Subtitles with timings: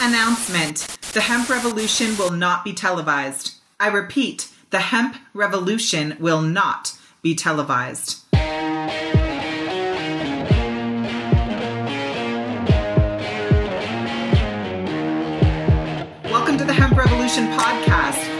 [0.00, 3.54] announcement the hemp revolution will not be televised.
[3.78, 8.24] I repeat, the hemp revolution will not be televised.
[16.30, 18.39] Welcome to the Hemp Revolution podcast,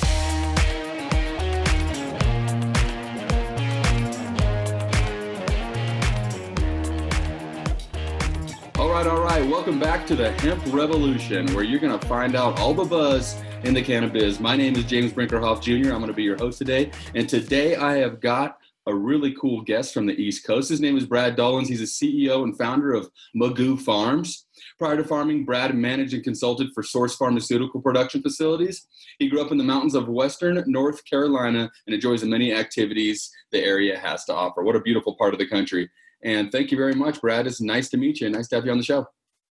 [9.51, 13.37] Welcome back to the Hemp Revolution, where you're going to find out all the buzz
[13.65, 14.39] in the cannabis.
[14.39, 15.91] My name is James Brinkerhoff Jr.
[15.91, 16.89] I'm going to be your host today.
[17.15, 20.69] And today I have got a really cool guest from the East Coast.
[20.69, 21.67] His name is Brad Dollins.
[21.67, 24.47] He's a CEO and founder of Magu Farms.
[24.79, 28.87] Prior to farming, Brad managed and consulted for Source Pharmaceutical production facilities.
[29.19, 33.29] He grew up in the mountains of Western North Carolina and enjoys the many activities
[33.51, 34.63] the area has to offer.
[34.63, 35.89] What a beautiful part of the country.
[36.23, 37.47] And thank you very much, Brad.
[37.47, 38.29] It's nice to meet you.
[38.29, 39.07] Nice to have you on the show.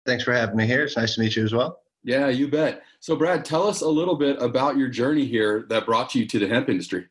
[0.06, 0.82] Thanks for having me here.
[0.82, 1.80] It's nice to meet you as well.
[2.04, 2.82] Yeah, you bet.
[3.00, 6.38] So, Brad, tell us a little bit about your journey here that brought you to
[6.38, 7.06] the hemp industry.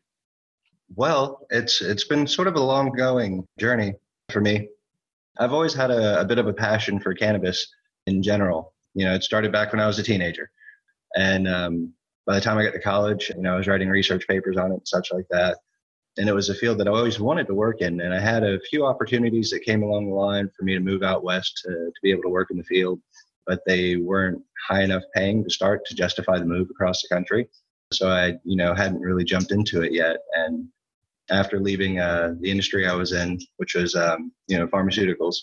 [0.95, 3.93] Well, it's it's been sort of a long going journey
[4.29, 4.67] for me.
[5.39, 7.65] I've always had a, a bit of a passion for cannabis
[8.07, 8.73] in general.
[8.93, 10.51] You know, it started back when I was a teenager,
[11.15, 11.93] and um,
[12.25, 14.71] by the time I got to college, you know, I was writing research papers on
[14.71, 15.57] it and such like that
[16.17, 18.01] and it was a field that I always wanted to work in.
[18.01, 21.03] And I had a few opportunities that came along the line for me to move
[21.03, 22.99] out west to, to be able to work in the field,
[23.47, 27.47] but they weren't high enough paying to start to justify the move across the country.
[27.93, 30.17] So I, you know, hadn't really jumped into it yet.
[30.33, 30.67] And
[31.29, 35.37] after leaving uh, the industry I was in, which was, um, you know, pharmaceuticals,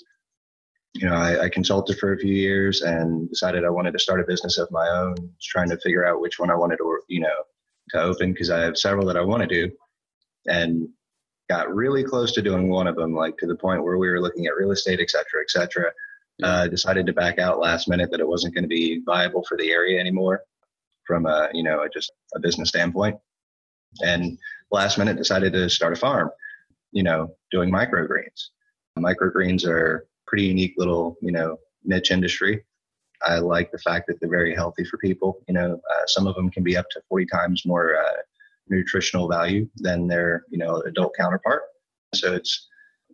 [0.95, 4.20] you know, I, I, consulted for a few years and decided I wanted to start
[4.20, 7.20] a business of my own, trying to figure out which one I wanted to, you
[7.20, 7.45] know,
[7.90, 9.70] to open because I have several that I want to do
[10.48, 10.89] and
[11.48, 14.20] got really close to doing one of them, like to the point where we were
[14.20, 15.91] looking at real estate, et cetera, et cetera.
[16.42, 19.57] Uh, decided to back out last minute that it wasn't going to be viable for
[19.57, 20.41] the area anymore
[21.05, 23.17] from a, you know, just a business standpoint.
[24.01, 24.39] And
[24.70, 26.31] last minute decided to start a farm,
[26.92, 28.51] you know, doing microgreens.
[28.97, 32.64] Microgreens are pretty unique little, you know, niche industry.
[33.27, 35.41] I like the fact that they're very healthy for people.
[35.48, 38.23] You know, uh, some of them can be up to 40 times more uh,
[38.70, 41.62] nutritional value than their you know adult counterpart.
[42.14, 42.68] So it's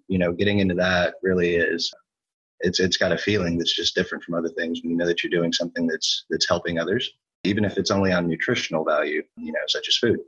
[0.09, 1.93] you know getting into that really is
[2.61, 5.23] it's it's got a feeling that's just different from other things when you know that
[5.23, 7.11] you're doing something that's that's helping others,
[7.45, 10.19] even if it's only on nutritional value, you know, such as food.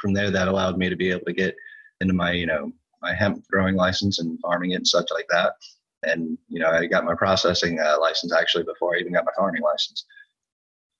[0.00, 1.54] From there, that allowed me to be able to get
[2.00, 2.72] into my you know
[3.02, 5.54] my hemp growing license and farming it and such like that.
[6.02, 9.32] And you know, I got my processing uh, license actually before I even got my
[9.36, 10.04] farming license.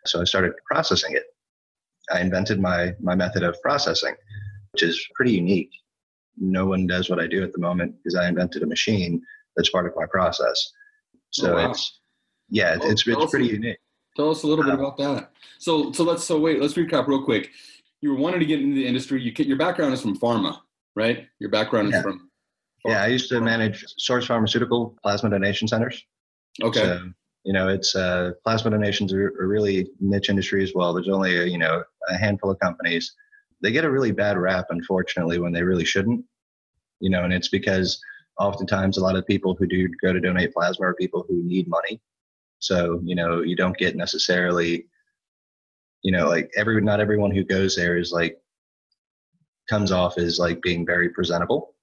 [0.06, 1.24] So I started processing it
[2.12, 4.14] I invented my my method of processing,
[4.72, 5.70] which is pretty unique.
[6.36, 9.22] No one does what I do at the moment because I invented a machine
[9.56, 10.72] that's part of my process.
[11.30, 11.70] So oh, wow.
[11.70, 12.00] it's
[12.50, 13.78] yeah, well, it's it's pretty unique.
[14.16, 15.30] Tell us a little bit uh, about that.
[15.58, 17.50] So so let's so wait, let's recap real quick.
[18.00, 19.22] You were wanting to get into the industry.
[19.22, 20.58] You your background is from pharma,
[20.94, 21.26] right?
[21.40, 21.98] Your background yeah.
[21.98, 22.18] is from.
[22.18, 22.90] Pharma.
[22.90, 26.04] Yeah, I used to manage Source Pharmaceutical plasma donation centers.
[26.62, 26.80] Okay.
[26.80, 27.10] So,
[27.44, 30.94] you know, it's uh, plasma donations are a really niche industry as well.
[30.94, 33.14] There's only a, you know a handful of companies.
[33.62, 36.24] They get a really bad rap, unfortunately, when they really shouldn't.
[37.00, 38.00] You know, and it's because
[38.40, 41.68] oftentimes a lot of people who do go to donate plasma are people who need
[41.68, 42.00] money.
[42.60, 44.86] So you know, you don't get necessarily,
[46.02, 48.38] you know, like every not everyone who goes there is like
[49.68, 51.74] comes off as like being very presentable.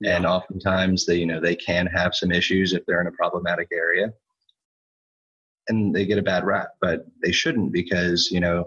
[0.00, 0.16] Yeah.
[0.16, 3.68] And oftentimes they, you know, they can have some issues if they're in a problematic
[3.72, 4.12] area
[5.68, 8.66] and they get a bad rap, but they shouldn't because you know,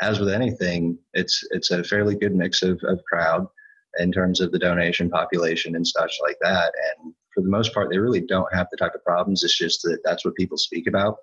[0.00, 3.46] as with anything, it's it's a fairly good mix of, of crowd
[3.98, 6.72] in terms of the donation population and such like that.
[6.98, 9.42] And for the most part, they really don't have the type of problems.
[9.44, 11.16] It's just that that's what people speak about.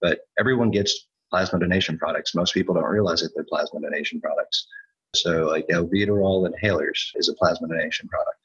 [0.00, 2.34] But everyone gets plasma donation products.
[2.34, 4.66] Most people don't realize that they're plasma donation products.
[5.14, 8.36] So like albuterol inhalers is a plasma donation product.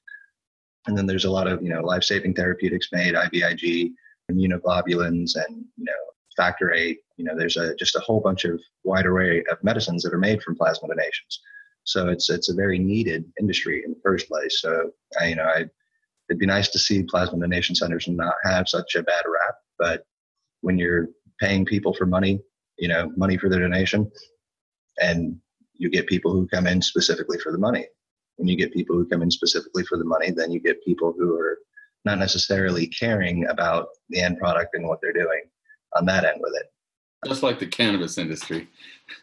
[0.88, 3.91] And then there's a lot of, you know, life-saving therapeutics made, IVIG,
[4.31, 5.94] immunoglobulins, and, you know,
[6.38, 7.00] factor eight.
[7.18, 10.19] You know, there's a just a whole bunch of wide array of medicines that are
[10.19, 11.42] made from plasma donations.
[11.84, 14.62] So it's it's a very needed industry in the first place.
[14.62, 15.66] So I, you know, I,
[16.30, 19.56] it'd be nice to see plasma donation centers not have such a bad rap.
[19.80, 20.04] But
[20.62, 21.07] when you're
[21.39, 22.39] paying people for money,
[22.78, 24.10] you know, money for their donation,
[25.01, 25.38] and
[25.74, 27.86] you get people who come in specifically for the money.
[28.38, 31.13] When you get people who come in specifically for the money, then you get people
[31.18, 31.57] who are
[32.06, 35.42] not necessarily caring about the end product and what they're doing
[35.97, 36.71] on that end with it.
[37.25, 38.67] Just like the cannabis industry.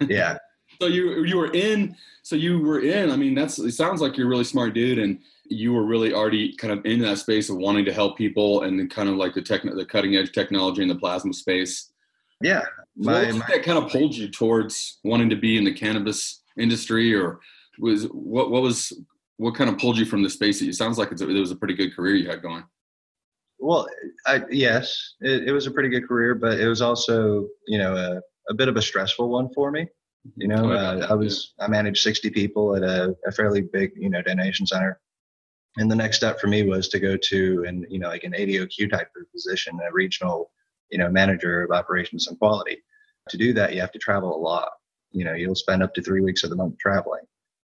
[0.09, 0.39] Yeah.
[0.81, 1.95] so you you were in.
[2.23, 3.11] So you were in.
[3.11, 3.59] I mean, that's.
[3.59, 6.85] It sounds like you're a really smart dude, and you were really already kind of
[6.87, 9.85] in that space of wanting to help people, and kind of like the tech, the
[9.85, 11.93] cutting edge technology in the plasma space.
[12.41, 12.63] Yeah.
[12.97, 17.15] My, my, that kind of pulled you towards wanting to be in the cannabis industry,
[17.15, 17.41] or
[17.79, 18.93] was what what was
[19.37, 20.63] what kind of pulled you from the space?
[20.63, 22.65] It sounds like it was a pretty good career you had going.
[23.59, 23.87] Well,
[24.27, 27.97] I, yes, it, it, was a pretty good career, but it was also, you know,
[27.97, 28.21] a,
[28.51, 29.87] a bit of a stressful one for me.
[30.37, 33.93] You know, oh, uh, I was I managed 60 people at a, a, fairly big,
[33.95, 34.99] you know, donation center,
[35.77, 38.33] and the next step for me was to go to an, you know, like an
[38.33, 40.51] ADOQ type of position, a regional,
[40.91, 42.83] you know, manager of operations and quality.
[43.29, 44.71] To do that, you have to travel a lot.
[45.13, 47.25] You know, you'll spend up to three weeks of the month traveling,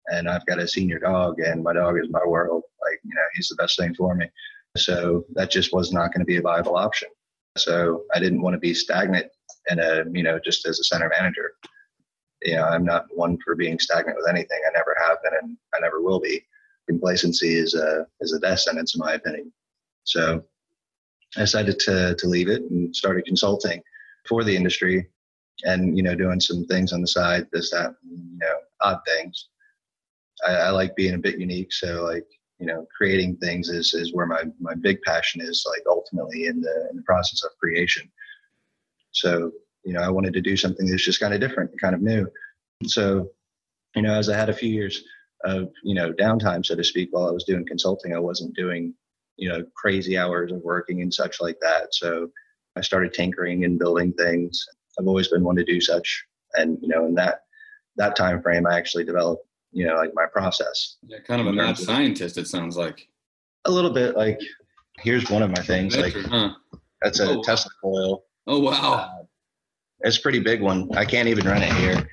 [0.08, 2.62] and I've got a senior dog, and my dog is my world.
[2.80, 4.28] Like, you know, he's the best thing for me.
[4.78, 7.10] So that just was not going to be a viable option.
[7.58, 9.28] So I didn't want to be stagnant
[9.70, 11.54] and a, you know, just as a center manager.
[12.42, 14.60] You know, I'm not one for being stagnant with anything.
[14.68, 16.44] I never have been and I never will be.
[16.88, 19.52] Complacency is a is a death sentence in my opinion.
[20.04, 20.44] So
[21.38, 23.82] I decided to to leave it and started consulting
[24.28, 25.08] for the industry
[25.64, 29.48] and you know doing some things on the side this that you know odd things
[30.46, 32.28] I, I, like being a bit unique so like
[32.60, 36.62] you know creating things is is where my my big passion is like ultimately in
[36.62, 38.10] the in the process of creation.
[39.12, 39.52] So
[39.84, 42.28] you know i wanted to do something that's just kind of different kind of new.
[42.86, 43.30] So
[43.96, 45.04] you know as i had a few years
[45.44, 48.94] of you know downtime so to speak while i was doing consulting i wasn't doing
[49.38, 51.94] you know crazy hours of working and such like that.
[51.94, 52.30] So
[52.76, 54.66] i started tinkering and building things.
[54.98, 56.26] I've always been one to do such
[56.56, 57.42] and you know in that
[57.98, 59.45] that time frame i actually developed
[59.76, 60.96] you know, like my process.
[61.06, 62.38] Yeah, kind of a mad scientist.
[62.38, 63.08] It sounds like
[63.66, 64.16] a little bit.
[64.16, 64.40] Like
[65.00, 65.98] here's one of my things.
[65.98, 66.52] like huh?
[67.02, 68.24] that's a oh, Tesla coil.
[68.48, 69.24] Oh wow, uh,
[70.00, 70.90] it's a pretty big one.
[70.96, 72.08] I can't even run it here.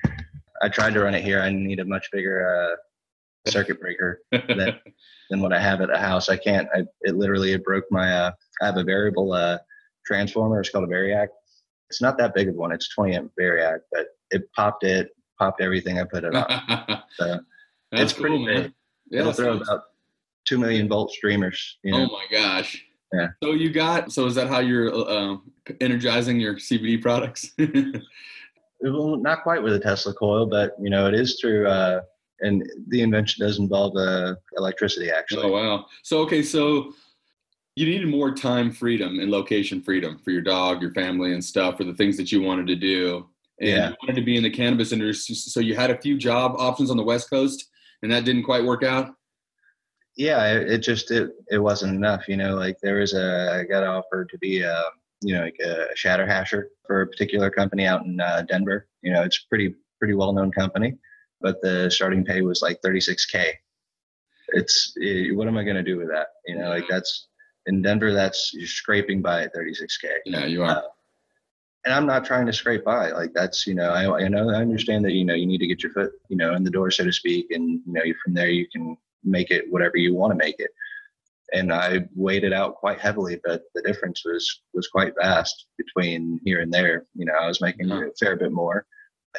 [0.61, 1.41] I tried to run it here.
[1.41, 4.77] I need a much bigger uh, circuit breaker than,
[5.29, 6.27] than what I have at the house.
[6.27, 6.67] I can't.
[6.75, 8.11] I, it literally it broke my.
[8.11, 8.31] Uh,
[8.61, 9.59] I have a variable uh,
[10.05, 10.59] transformer.
[10.59, 11.27] It's called a variac.
[11.89, 12.73] It's not that big of one.
[12.73, 17.03] It's 20 amp variac, but it popped it, popped everything I put it on.
[17.17, 17.39] so
[17.97, 18.73] that's it's pretty cool, big.
[19.09, 19.83] Yeah, It'll throw about
[20.45, 21.77] two million volt streamers.
[21.83, 22.07] You know?
[22.09, 22.83] Oh my gosh.
[23.13, 23.27] Yeah.
[23.43, 24.11] So you got.
[24.11, 25.37] So is that how you're uh,
[25.81, 27.51] energizing your CBD products?
[28.81, 31.67] well, not quite with a Tesla coil, but you know it is through.
[31.67, 32.01] Uh,
[32.39, 35.43] and the invention does involve uh, electricity, actually.
[35.43, 35.85] Oh wow.
[36.01, 36.91] So okay, so
[37.75, 41.77] you needed more time freedom and location freedom for your dog, your family, and stuff
[41.77, 43.27] for the things that you wanted to do.
[43.59, 43.89] And yeah.
[43.89, 46.89] you wanted to be in the cannabis industry, so you had a few job options
[46.89, 47.69] on the West Coast
[48.03, 49.15] and that didn't quite work out?
[50.15, 52.27] Yeah, it, it just it it wasn't enough.
[52.27, 54.83] You know, like there was a I got offered to be a
[55.21, 58.87] you know like a shatter hasher for a particular company out in uh, Denver.
[59.01, 60.97] You know, it's pretty pretty well known company,
[61.41, 63.53] but the starting pay was like 36k.
[64.49, 66.27] It's it, what am I going to do with that?
[66.45, 67.29] You know, like that's
[67.65, 68.13] in Denver.
[68.13, 70.09] That's you're scraping by at 36k.
[70.25, 70.77] Yeah, you are.
[70.77, 70.81] Uh,
[71.85, 73.11] and I'm not trying to scrape by.
[73.11, 75.67] Like that's, you know, I, I know, I understand that, you know, you need to
[75.67, 77.51] get your foot, you know, in the door, so to speak.
[77.51, 80.71] And, you know, from there you can make it whatever you want to make it.
[81.51, 86.39] And I weighed it out quite heavily, but the difference was, was quite vast between
[86.45, 87.05] here and there.
[87.15, 88.07] You know, I was making uh-huh.
[88.07, 88.85] a fair bit more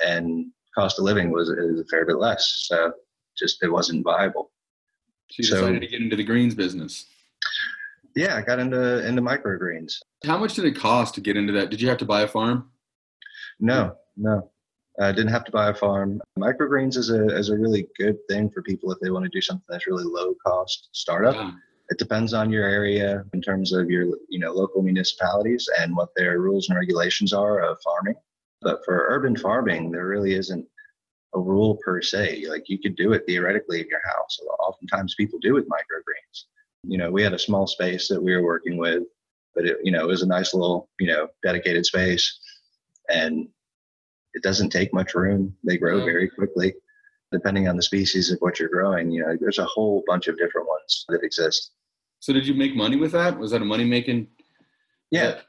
[0.04, 2.66] and cost of living was, was a fair bit less.
[2.66, 2.92] So
[3.36, 4.50] just, it wasn't viable.
[5.30, 7.06] So you decided so, to get into the greens business.
[8.14, 9.94] Yeah, I got into into microgreens.
[10.24, 11.70] How much did it cost to get into that?
[11.70, 12.70] Did you have to buy a farm?
[13.58, 14.50] No, no.
[15.00, 16.20] I didn't have to buy a farm.
[16.38, 19.40] Microgreens is a is a really good thing for people if they want to do
[19.40, 21.34] something that's really low cost startup.
[21.34, 21.52] Yeah.
[21.90, 26.10] It depends on your area in terms of your you know local municipalities and what
[26.14, 28.14] their rules and regulations are of farming.
[28.62, 30.66] But for urban farming, there really isn't
[31.34, 32.46] a rule per se.
[32.48, 34.38] Like you could do it theoretically in your house.
[34.60, 36.44] Oftentimes people do with microgreens
[36.86, 39.02] you know, we had a small space that we were working with,
[39.54, 42.40] but it, you know, it was a nice little, you know, dedicated space
[43.08, 43.48] and
[44.34, 45.54] it doesn't take much room.
[45.64, 46.04] They grow yeah.
[46.04, 46.74] very quickly
[47.32, 49.10] depending on the species of what you're growing.
[49.10, 51.72] You know, there's a whole bunch of different ones that exist.
[52.20, 53.38] So did you make money with that?
[53.38, 54.28] Was that a money making?
[55.10, 55.40] Yeah.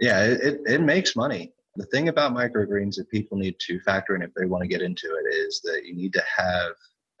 [0.00, 1.52] Yeah, it, it, it makes money.
[1.76, 4.80] The thing about microgreens that people need to factor in if they want to get
[4.80, 6.72] into it is that you need to have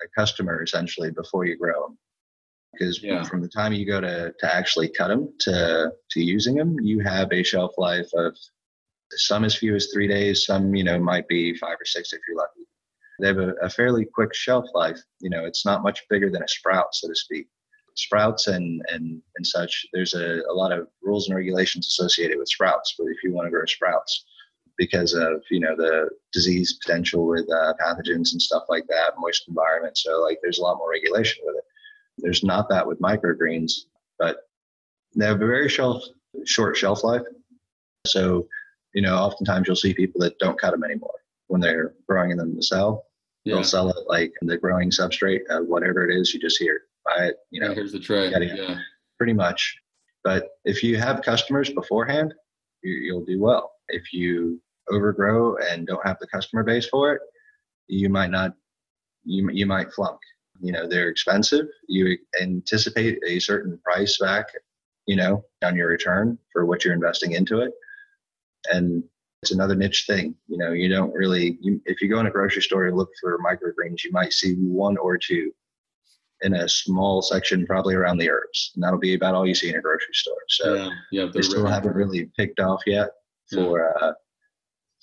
[0.02, 1.98] a customer essentially before you grow them
[2.76, 3.22] because yeah.
[3.24, 7.00] from the time you go to, to actually cut them to, to using them, you
[7.00, 8.36] have a shelf life of
[9.12, 12.20] some as few as three days, some, you know, might be five or six if
[12.28, 12.60] you're lucky.
[13.20, 14.98] They have a, a fairly quick shelf life.
[15.20, 17.46] You know, it's not much bigger than a sprout, so to speak.
[17.96, 19.86] Sprouts and and and such.
[19.92, 22.96] There's a, a lot of rules and regulations associated with sprouts.
[22.98, 24.24] But if you want to grow sprouts,
[24.76, 29.44] because of you know the disease potential with uh, pathogens and stuff like that, moist
[29.48, 29.96] environment.
[29.96, 31.64] So like there's a lot more regulation with it.
[32.18, 33.72] There's not that with microgreens,
[34.18, 34.38] but
[35.16, 36.02] they have a very shelf
[36.44, 37.22] short shelf life.
[38.06, 38.48] So
[38.94, 41.14] you know, oftentimes you'll see people that don't cut them anymore
[41.48, 43.06] when they're growing them to sell.
[43.44, 43.56] Yeah.
[43.56, 46.32] They'll sell it like the growing substrate, uh, whatever it is.
[46.32, 47.36] You just hear buy it.
[47.50, 48.30] You know, yeah, here's the tray.
[48.30, 48.78] Yeah,
[49.18, 49.76] pretty much.
[50.22, 52.32] But if you have customers beforehand,
[52.82, 53.72] you, you'll do well.
[53.88, 57.20] If you overgrow and don't have the customer base for it,
[57.88, 58.54] you might not.
[59.24, 60.20] You you might flunk.
[60.60, 61.66] You know, they're expensive.
[61.88, 64.46] You anticipate a certain price back.
[65.06, 67.72] You know, on your return for what you're investing into it,
[68.72, 69.04] and
[69.42, 70.34] it's another niche thing.
[70.48, 73.10] You know, you don't really, you, if you go in a grocery store and look
[73.20, 75.52] for microgreens, you might see one or two
[76.40, 78.72] in a small section, probably around the herbs.
[78.74, 80.40] And that'll be about all you see in a grocery store.
[80.48, 83.10] So yeah, yeah they still haven't really picked off yet
[83.52, 84.06] for, yeah.
[84.06, 84.12] uh,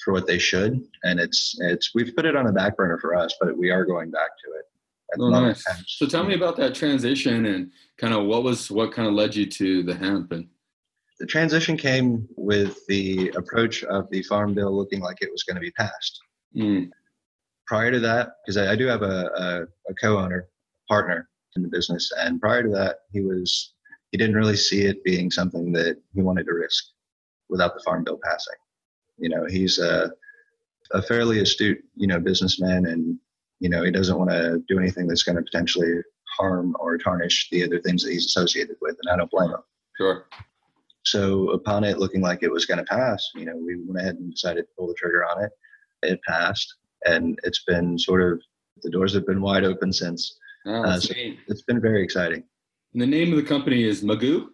[0.04, 0.82] for what they should.
[1.04, 3.86] And it's, it's, we've put it on the back burner for us, but we are
[3.86, 4.66] going back to it.
[5.20, 5.64] Oh, nice.
[5.88, 9.36] So tell me about that transition and kind of what was, what kind of led
[9.36, 10.48] you to the hemp and
[11.22, 15.54] the transition came with the approach of the farm bill looking like it was going
[15.56, 16.20] to be passed.
[16.58, 16.90] Mm.
[17.68, 20.48] Prior to that, because I, I, do have a, a, a, co-owner
[20.90, 23.76] partner in the business, and prior to that, he was
[24.12, 26.84] he didn't really see it being something that he wanted to risk
[27.50, 28.58] without the farm bill passing.
[29.20, 30.12] You know, he's a
[30.90, 33.18] a fairly astute you know businessman, and
[33.62, 36.02] you know he doesn't want to do anything that's going to potentially
[36.38, 39.64] harm or tarnish the other things that he's associated with, and I don't blame him.
[39.96, 40.26] Sure.
[41.04, 44.16] So upon it looking like it was going to pass, you know, we went ahead
[44.16, 45.52] and decided to pull the trigger on it.
[46.04, 46.76] It passed,
[47.06, 48.42] and it's been sort of
[48.84, 50.38] the doors have been wide open since.
[50.66, 51.14] Oh, uh, so
[51.48, 52.44] it's been very exciting.
[52.94, 54.48] And the name of the company is Magoo.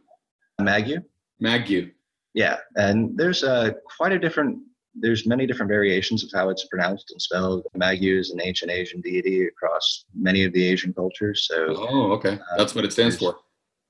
[0.59, 1.03] Magu.
[1.41, 1.91] Magu.
[2.33, 4.59] Yeah, and there's uh, quite a different.
[4.99, 7.65] There's many different variations of how it's pronounced and spelled.
[7.75, 11.47] Magu is an ancient Asian deity across many of the Asian cultures.
[11.49, 11.75] So.
[11.77, 12.39] Oh, okay.
[12.57, 13.35] That's what it stands for.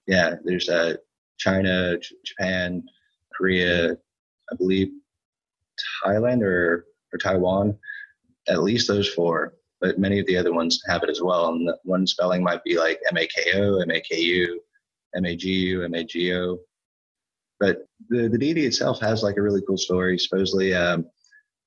[0.06, 0.96] Yeah, there's uh,
[1.38, 2.84] China, Japan,
[3.36, 3.92] Korea,
[4.52, 4.90] I believe
[6.04, 7.78] Thailand or, or Taiwan,
[8.48, 11.50] at least those four, but many of the other ones have it as well.
[11.50, 14.62] And one spelling might be like M-A-K-O, M-A-K-U,
[15.16, 16.58] M-A-G-U, M-A-G-O.
[17.60, 20.18] But the, the deity itself has like a really cool story.
[20.18, 21.06] Supposedly um,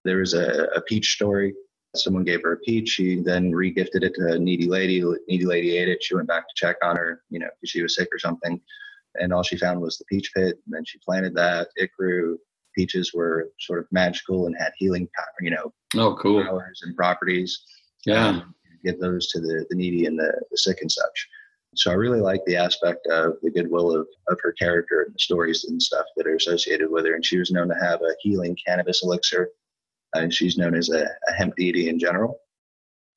[0.04, 1.54] there was a, a peach story.
[1.97, 2.90] Someone gave her a peach.
[2.90, 5.02] She then regifted it to a needy lady.
[5.28, 6.02] Needy lady ate it.
[6.02, 8.61] She went back to check on her, you know, because she was sick or something
[9.16, 10.59] and all she found was the peach pit.
[10.64, 11.68] And then she planted that.
[11.76, 12.38] It grew.
[12.76, 16.94] Peaches were sort of magical and had healing power, you know, oh, cool powers and
[16.97, 17.64] properties.
[18.06, 18.54] Yeah, um,
[18.85, 21.28] give those to the, the needy and the, the sick and such.
[21.76, 25.18] So I really like the aspect of the goodwill of, of her character and the
[25.18, 27.14] stories and stuff that are associated with her.
[27.14, 29.50] And she was known to have a healing cannabis elixir.
[30.16, 32.40] Uh, and she's known as a, a hemp deity in general.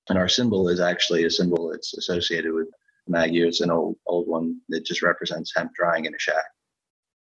[0.10, 2.68] And our symbol is actually a symbol that's associated with
[3.10, 3.48] Magu.
[3.48, 6.46] It's an old old one that just represents hemp drying in a shack.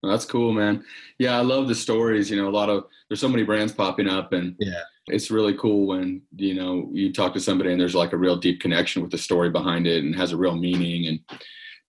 [0.03, 0.85] That's cool, man.
[1.19, 2.31] Yeah, I love the stories.
[2.31, 5.55] You know, a lot of there's so many brands popping up, and yeah, it's really
[5.55, 9.03] cool when you know you talk to somebody and there's like a real deep connection
[9.03, 11.07] with the story behind it and has a real meaning.
[11.07, 11.41] And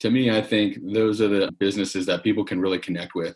[0.01, 3.35] to me, I think those are the businesses that people can really connect with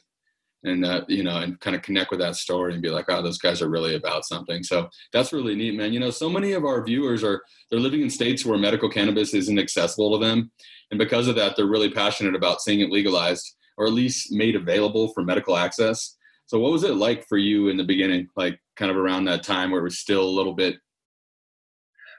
[0.65, 3.21] and that you know and kind of connect with that story and be like oh
[3.21, 6.53] those guys are really about something so that's really neat man you know so many
[6.53, 10.51] of our viewers are they're living in states where medical cannabis isn't accessible to them
[10.91, 14.55] and because of that they're really passionate about seeing it legalized or at least made
[14.55, 18.59] available for medical access so what was it like for you in the beginning like
[18.75, 20.75] kind of around that time where it was still a little bit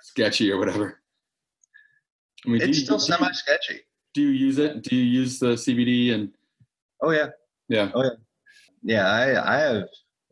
[0.02, 1.00] sketchy or whatever
[2.44, 3.80] I mean, it's still semi sketchy.
[4.14, 4.84] Do you use it?
[4.84, 6.32] Do you use the CBD and?
[7.02, 7.30] Oh yeah.
[7.68, 7.90] Yeah.
[7.92, 8.10] Oh yeah
[8.86, 9.88] yeah, I, I have,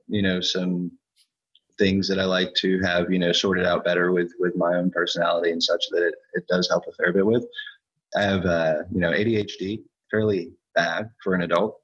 [0.07, 0.93] you know, some
[1.76, 4.93] things that I like to have, you know, sorted out better with, with my own
[4.93, 7.45] personality and such that it, it does help a fair bit with.
[8.16, 11.78] I have, uh, you know, ADHD, fairly bad for an adult.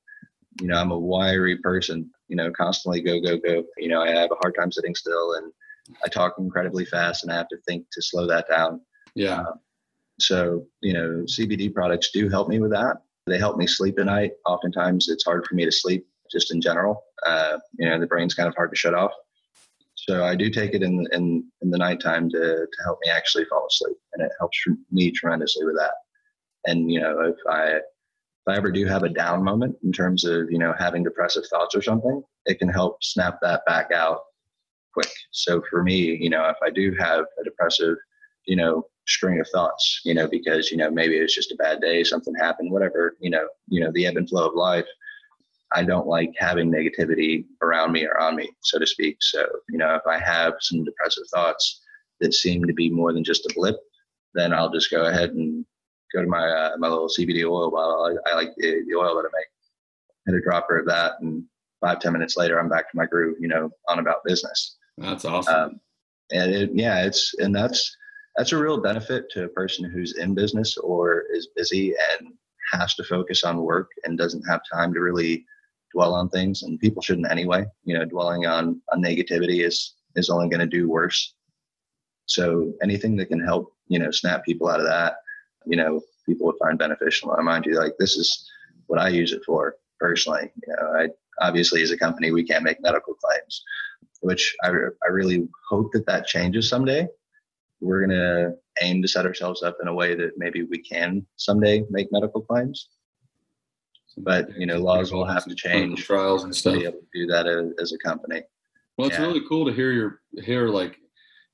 [0.60, 3.64] You know, I'm a wiry person, you know, constantly go, go, go.
[3.78, 5.52] You know, I have a hard time sitting still and
[6.04, 8.80] I talk incredibly fast and I have to think to slow that down.
[9.14, 9.40] Yeah.
[9.40, 9.52] Uh,
[10.18, 12.98] so, you know, CBD products do help me with that.
[13.26, 14.32] They help me sleep at night.
[14.46, 17.02] Oftentimes it's hard for me to sleep just in general.
[17.24, 19.12] Uh, you know, the brain's kind of hard to shut off.
[19.94, 23.44] So I do take it in in in the nighttime to to help me actually
[23.44, 24.58] fall asleep, and it helps
[24.90, 25.92] me tremendously with that.
[26.66, 27.80] And you know, if I
[28.46, 31.44] if I ever do have a down moment in terms of you know having depressive
[31.48, 34.20] thoughts or something, it can help snap that back out
[34.92, 35.10] quick.
[35.30, 37.96] So for me, you know, if I do have a depressive,
[38.46, 41.80] you know, string of thoughts, you know, because, you know, maybe it's just a bad
[41.80, 44.86] day, something happened, whatever, you know, you know, the ebb and flow of life.
[45.72, 49.18] I don't like having negativity around me or on me, so to speak.
[49.20, 51.80] So, you know, if I have some depressive thoughts
[52.20, 53.76] that seem to be more than just a blip,
[54.34, 55.64] then I'll just go ahead and
[56.12, 58.18] go to my uh, my little CBD oil bottle.
[58.26, 59.46] I, I like the, the oil that I make.
[60.26, 61.44] Hit a dropper of that, and
[61.80, 63.36] five ten minutes later, I'm back to my groove.
[63.40, 64.76] You know, on about business.
[64.98, 65.54] That's awesome.
[65.54, 65.80] Um,
[66.32, 67.96] and it, yeah, it's and that's
[68.36, 72.32] that's a real benefit to a person who's in business or is busy and
[72.72, 75.44] has to focus on work and doesn't have time to really
[75.92, 76.62] dwell on things.
[76.62, 77.66] And people shouldn't anyway.
[77.84, 81.34] You know, dwelling on on negativity is is only going to do worse.
[82.26, 85.14] So anything that can help, you know, snap people out of that,
[85.66, 87.32] you know, people would find beneficial.
[87.32, 88.50] I mind you, like this is
[88.86, 90.50] what I use it for personally.
[90.66, 91.08] You know, I
[91.46, 93.62] obviously as a company we can't make medical claims,
[94.20, 97.06] which I I really hope that that changes someday.
[97.80, 101.84] We're gonna aim to set ourselves up in a way that maybe we can someday
[101.90, 102.88] make medical claims.
[104.16, 106.04] But you know, laws will have to change.
[106.04, 106.74] Trials and stuff.
[106.74, 108.42] To be able to do that as, as a company.
[108.96, 109.26] Well, it's yeah.
[109.26, 110.98] really cool to hear your hear like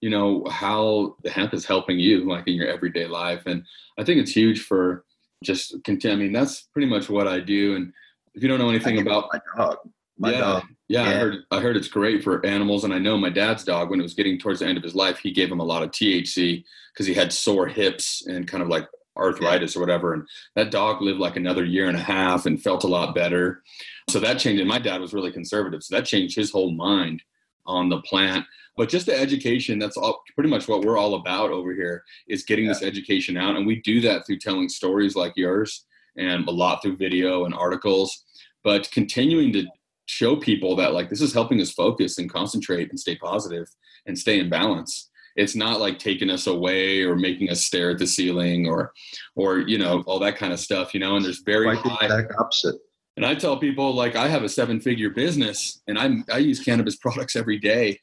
[0.01, 3.43] you know how the hemp is helping you like in your everyday life.
[3.47, 3.65] And
[3.99, 5.05] i think it's huge for
[5.45, 7.77] just i mean that's pretty much what i do.
[7.77, 7.93] And
[8.35, 9.79] if you don't know anything about my dog
[10.19, 10.65] my yeah, dog.
[10.89, 13.65] yeah, yeah, I heard I heard it's great for animals, and I know my dad's
[13.65, 15.65] dog when it was getting towards the end of his life, he gave him a
[15.65, 19.79] lot of THC because he had sore hips and kind of like arthritis yeah.
[19.79, 22.89] or whatever, and that dog lived like another year and a half and felt a
[22.89, 23.63] lot better.
[24.09, 24.61] So that changed.
[24.61, 27.23] And my dad was really conservative, so that changed his whole mind
[27.67, 28.45] on the plant.
[28.77, 32.45] But just the education that's all, pretty much what we're all about over here is
[32.45, 32.73] getting yeah.
[32.73, 33.57] this education out.
[33.57, 37.55] And we do that through telling stories like yours and a lot through video and
[37.55, 38.25] articles.
[38.63, 39.67] But continuing to
[40.07, 43.69] show people that like this is helping us focus and concentrate and stay positive
[44.07, 45.11] and stay in balance.
[45.35, 48.93] It's not like taking us away or making us stare at the ceiling or
[49.35, 52.09] or you know all that kind of stuff you know and there's very like high
[52.09, 52.77] the opposite
[53.17, 56.61] and I tell people like I have a seven figure business and I'm, I use
[56.61, 57.99] cannabis products every day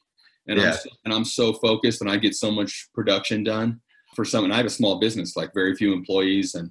[0.46, 0.66] and yeah.
[0.66, 3.80] I'm so, and I'm so focused and I get so much production done
[4.14, 4.44] for some.
[4.44, 6.70] And I have a small business, like very few employees, and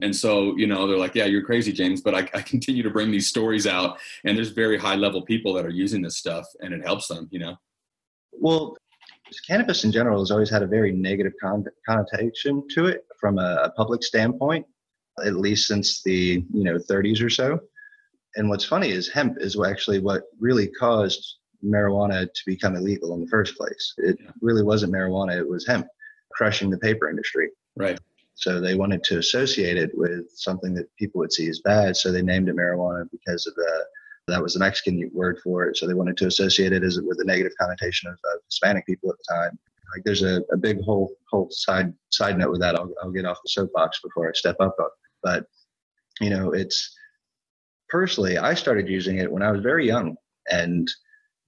[0.00, 2.90] and so you know they're like, yeah, you're crazy, James, but I, I continue to
[2.90, 6.46] bring these stories out, and there's very high level people that are using this stuff,
[6.60, 7.56] and it helps them, you know.
[8.32, 8.76] Well,
[9.46, 13.60] cannabis in general has always had a very negative con- connotation to it from a,
[13.64, 14.66] a public standpoint,
[15.24, 17.60] at least since the you know 30s or so.
[18.36, 23.20] And what's funny is hemp is actually what really caused marijuana to become illegal in
[23.20, 23.94] the first place.
[23.98, 25.86] It really wasn't marijuana, it was hemp
[26.32, 27.50] crushing the paper industry.
[27.76, 27.98] Right.
[28.34, 31.96] So they wanted to associate it with something that people would see as bad.
[31.96, 33.84] So they named it marijuana because of the
[34.28, 35.76] that was the Mexican word for it.
[35.76, 39.08] So they wanted to associate it as with the negative connotation of, of Hispanic people
[39.08, 39.58] at the time.
[39.94, 42.74] Like there's a, a big whole whole side side note with that.
[42.74, 44.76] I'll, I'll get off the soapbox before I step up.
[45.26, 45.46] But
[46.20, 46.96] you know, it's
[47.88, 50.16] personally I started using it when I was very young,
[50.50, 50.88] and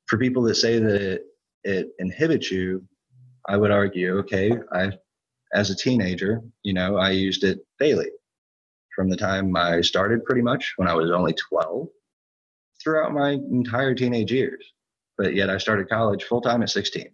[0.06, 1.22] for people that say that it,
[1.62, 2.84] it inhibits you,
[3.48, 4.90] I would argue, okay, I,
[5.54, 8.10] as a teenager, you know, I used it daily
[8.96, 11.86] from the time I started pretty much when I was only 12
[12.82, 14.64] throughout my entire teenage years.
[15.16, 17.08] But yet I started college full time at 16.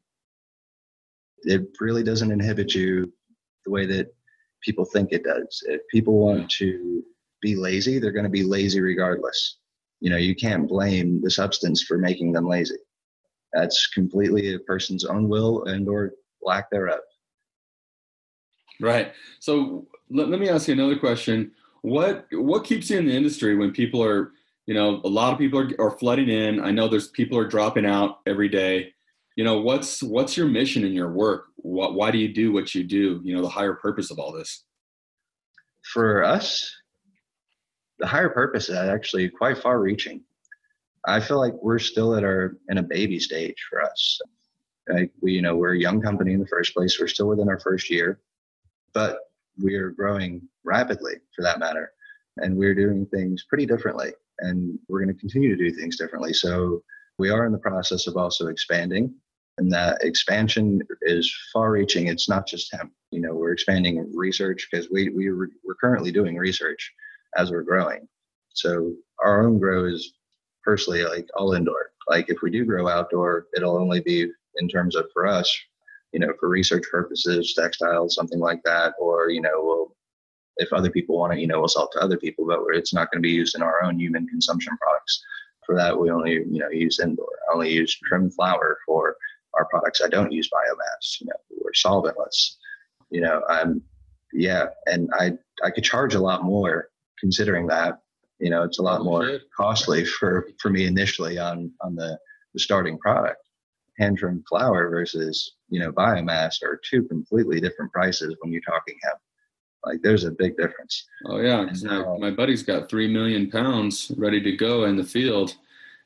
[1.43, 3.13] It really doesn't inhibit you
[3.67, 4.15] the way that
[4.65, 5.63] people think it does.
[5.67, 7.03] If people want to
[7.43, 9.59] be lazy, they're going to be lazy regardless.
[10.01, 12.77] You know you can't blame the substance for making them lazy.
[13.53, 17.01] That's completely a person's own will and or lack thereof.
[18.81, 19.13] Right.
[19.41, 21.53] So let, let me ask you another question.
[21.83, 24.33] What what keeps you in the industry when people are
[24.67, 26.61] you know a lot of people are, are flooding in?
[26.61, 28.93] I know there's people are dropping out every day.
[29.37, 32.75] You know what's what's your mission in your work what, why do you do what
[32.75, 34.65] you do you know the higher purpose of all this
[35.83, 36.71] for us
[37.99, 40.23] the higher purpose is actually quite far reaching.
[41.07, 44.21] I feel like we're still at our in a baby stage for us.
[44.89, 46.99] Like we, you know, we're a young company in the first place.
[46.99, 48.21] We're still within our first year,
[48.93, 49.19] but
[49.63, 51.93] we are growing rapidly for that matter.
[52.39, 54.13] And we're doing things pretty differently.
[54.41, 56.33] And we're going to continue to do things differently.
[56.33, 56.83] So
[57.19, 59.15] we are in the process of also expanding.
[59.59, 62.09] And that expansion is far reaching.
[62.09, 62.93] It's not just hemp.
[63.11, 66.93] You know, we're expanding research because we, we, we're currently doing research
[67.37, 68.09] as we're growing.
[68.51, 70.13] So our own grow is
[70.65, 71.93] personally like all indoor.
[72.09, 75.53] Like if we do grow outdoor, it'll only be in terms of for us,
[76.13, 79.97] you know, for research purposes, textiles, something like that, or you know, we'll
[80.57, 82.95] if other people want it, you know, we'll sell it to other people, but it's
[82.95, 85.25] not going to be used in our own human consumption products.
[85.67, 87.29] For that, we only you know use indoor.
[87.49, 89.17] I only use trim flower for
[89.59, 90.01] our products.
[90.03, 91.21] I don't use biomass.
[91.21, 92.57] You know, we're solventless.
[93.11, 93.83] You know, I'm
[94.33, 95.33] yeah, and I
[95.65, 96.89] I could charge a lot more
[97.19, 98.01] considering that.
[98.41, 102.19] You know, it's a lot Oh, more costly for for me initially on on the
[102.53, 103.41] the starting product.
[103.99, 108.97] Hand trimmed flower versus you know biomass are two completely different prices when you're talking
[109.05, 109.19] hemp.
[109.87, 111.05] Like there's a big difference.
[111.27, 115.05] Oh yeah, 'cause my, my buddy's got three million pounds ready to go in the
[115.05, 115.55] field,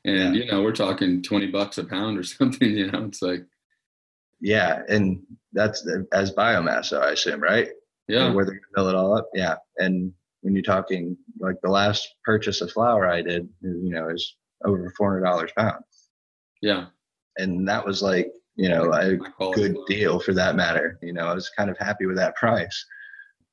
[0.09, 0.41] and Yeah.
[0.43, 2.69] you know we're talking twenty bucks a pound or something.
[2.69, 3.45] You know, it's like
[4.41, 5.21] Yeah, and
[5.53, 7.69] that's as biomass, I assume, right?
[8.07, 9.29] yeah, Where gonna fill it all up.
[9.33, 14.09] Yeah, and when you're talking like the last purchase of flower I did, you know,
[14.09, 15.83] is over four hundred dollars a pound,
[16.61, 16.85] yeah,
[17.37, 19.17] and that was like you know a
[19.53, 20.97] good deal for that matter.
[21.01, 22.85] You know, I was kind of happy with that price.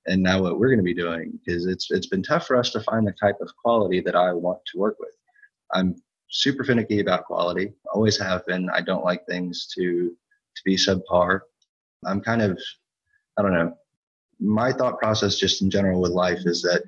[0.08, 2.70] And now what we're going to be doing is it's it's been tough for us
[2.70, 5.10] to find the type of quality that I want to work with.
[5.74, 5.96] I'm
[6.28, 7.72] super finicky about quality.
[7.92, 8.68] Always have been.
[8.70, 10.10] I don't like things to
[10.56, 11.40] to be subpar.
[12.04, 12.58] I'm kind of
[13.38, 13.74] I don't know.
[14.38, 16.82] My thought process just in general with life is that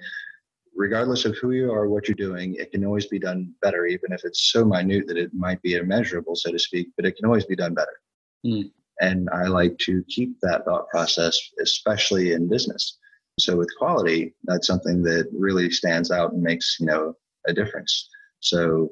[0.79, 4.13] regardless of who you are what you're doing, it can always be done better, even
[4.13, 7.27] if it's so minute that it might be immeasurable, so to speak, but it can
[7.27, 8.01] always be done better.
[8.45, 8.69] Hmm.
[9.01, 12.99] And I like to keep that thought process, especially in business.
[13.39, 17.15] So with quality, that's something that really stands out and makes, you know,
[17.47, 18.09] a difference.
[18.41, 18.91] So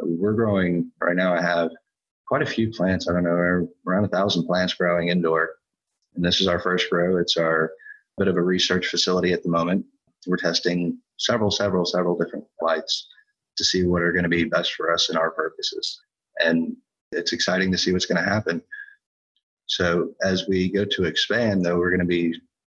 [0.00, 1.34] we're growing right now.
[1.34, 1.70] I have
[2.26, 3.08] quite a few plants.
[3.08, 5.50] I don't know, around a thousand plants growing indoor.
[6.14, 7.18] And this is our first grow.
[7.18, 7.72] It's our
[8.18, 9.84] bit of a research facility at the moment.
[10.26, 13.08] We're testing several, several, several different lights
[13.56, 16.00] to see what are going to be best for us and our purposes.
[16.40, 16.76] And
[17.12, 18.62] it's exciting to see what's going to happen.
[19.66, 22.34] So as we go to expand, though, we're going to be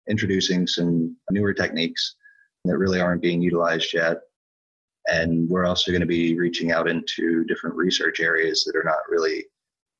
[0.08, 2.16] introducing some newer techniques
[2.64, 4.18] that really aren't being utilized yet.
[5.08, 8.98] And we're also going to be reaching out into different research areas that are not
[9.08, 9.44] really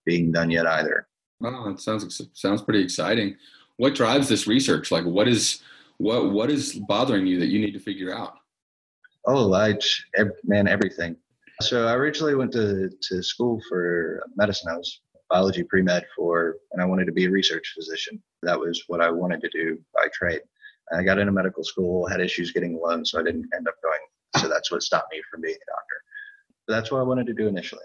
[0.04, 1.06] being done yet either.
[1.42, 3.36] Oh, that sounds sounds pretty exciting.
[3.78, 4.90] What drives this research?
[4.90, 5.62] Like, what is
[5.98, 8.34] what what is bothering you that you need to figure out?
[9.26, 9.76] Oh, I
[10.44, 11.16] man, everything.
[11.60, 14.70] So I originally went to, to school for medicine.
[14.70, 18.22] I was biology pre med for, and I wanted to be a research physician.
[18.42, 20.40] That was what I wanted to do by trade.
[20.92, 24.00] I got into medical school, had issues getting loans, so I didn't end up going.
[24.37, 25.97] So that's what stopped me from being a doctor.
[26.66, 27.85] But that's what I wanted to do initially.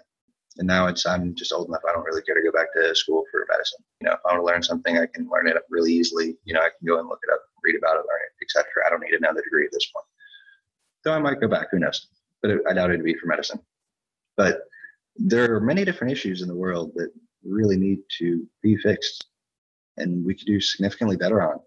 [0.58, 1.82] And now it's I'm just old enough.
[1.88, 3.84] I don't really care to go back to school for medicine.
[4.00, 6.38] You know, if I want to learn something, I can learn it up really easily.
[6.46, 8.66] You know, I can go and look it up, read about it, learn it, etc.
[8.86, 10.06] I don't need another degree at this point.
[11.04, 12.08] Though I might go back, who knows?
[12.42, 13.60] But it, I doubt it'd be for medicine.
[14.38, 14.62] But
[15.18, 17.12] there are many different issues in the world that
[17.44, 19.26] really need to be fixed,
[19.98, 21.60] and we could do significantly better on.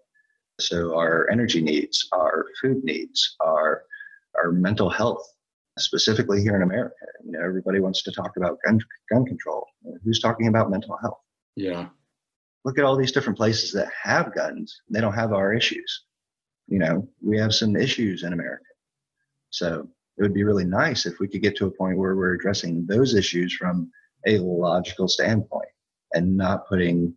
[0.59, 3.83] So our energy needs, our food needs, our
[4.43, 5.25] our mental health,
[5.77, 6.95] specifically here in America.
[7.25, 8.79] You know, everybody wants to talk about gun
[9.11, 9.65] gun control.
[10.03, 11.19] Who's talking about mental health?
[11.55, 11.89] Yeah,
[12.65, 14.81] Look at all these different places that have guns.
[14.89, 16.03] They don't have our issues.
[16.67, 18.65] You know, we have some issues in America.
[19.49, 22.33] So it would be really nice if we could get to a point where we're
[22.33, 23.89] addressing those issues from
[24.27, 25.69] a logical standpoint
[26.13, 27.15] and not putting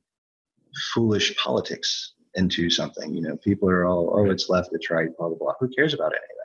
[0.94, 3.12] foolish politics into something.
[3.12, 5.52] You know, people are all, oh, it's left, it's right, blah, blah, blah.
[5.60, 6.41] Who cares about any of that?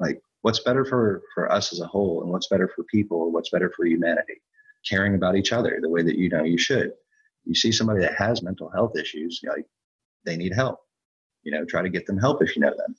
[0.00, 3.50] Like, what's better for, for us as a whole and what's better for people, what's
[3.50, 4.40] better for humanity?
[4.88, 6.92] Caring about each other the way that you know you should.
[7.44, 9.66] You see somebody that has mental health issues, like
[10.24, 10.80] they need help.
[11.42, 12.94] You know, try to get them help if you know them.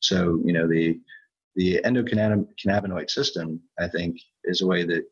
[0.00, 1.00] So, you know, the
[1.56, 5.04] the endocannabinoid system, I think, is a way that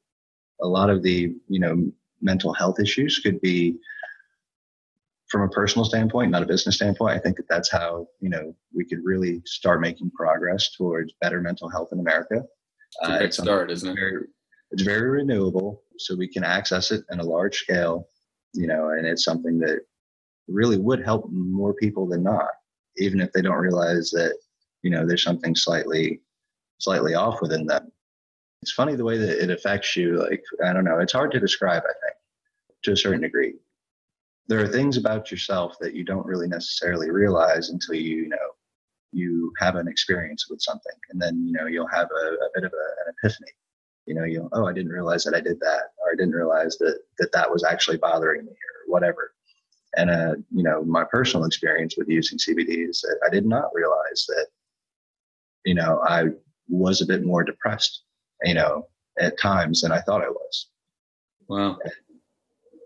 [0.63, 3.77] a lot of the, you know, mental health issues could be
[5.29, 7.15] from a personal standpoint, not a business standpoint.
[7.15, 11.41] I think that that's how, you know, we could really start making progress towards better
[11.41, 12.43] mental health in America.
[12.43, 13.95] it's a Uh, great it's something start, isn't it?
[13.95, 14.25] very
[14.71, 18.07] it's very renewable so we can access it in a large scale
[18.55, 19.81] you know and it's something that
[20.47, 22.51] really would help more people than not
[22.99, 24.35] even if they don't realize that
[24.83, 26.21] you know there's something slightly
[26.81, 27.91] slightly off within them
[28.63, 31.41] it's funny the way that it affects you like i don't know it's hard to
[31.41, 32.17] describe i think
[32.83, 33.55] to a certain degree
[34.49, 38.37] there are things about yourself that you don't really necessarily realize until you, you know
[39.13, 40.93] you have an experience with something.
[41.11, 43.53] And then you know you'll have a, a bit of a, an epiphany.
[44.07, 46.79] You know you'll oh i didn't realize that i did that or i didn't realize
[46.79, 49.33] that that that was actually bothering me or whatever.
[49.97, 53.71] And uh you know my personal experience with using cbd is that i did not
[53.75, 54.47] realize that
[55.65, 56.25] you know i
[56.69, 58.03] was a bit more depressed
[58.45, 58.87] you know
[59.19, 60.69] at times than i thought i was.
[61.49, 61.79] Wow.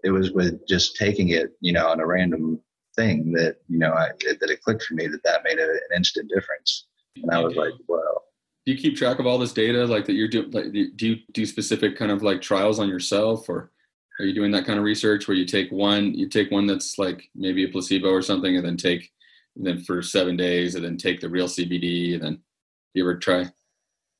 [0.02, 2.60] It was with just taking it you know on a random
[2.96, 4.08] thing that you know I,
[4.40, 6.86] that it clicked for me that that made a, an instant difference
[7.16, 8.22] and i was like well
[8.64, 10.50] Do you keep track of all this data, like that you're doing?
[10.52, 13.72] Like, do you do specific kind of like trials on yourself, or
[14.20, 16.96] are you doing that kind of research where you take one, you take one that's
[16.96, 19.10] like maybe a placebo or something, and then take,
[19.56, 22.40] and then for seven days, and then take the real CBD, and then
[22.94, 23.50] you ever try?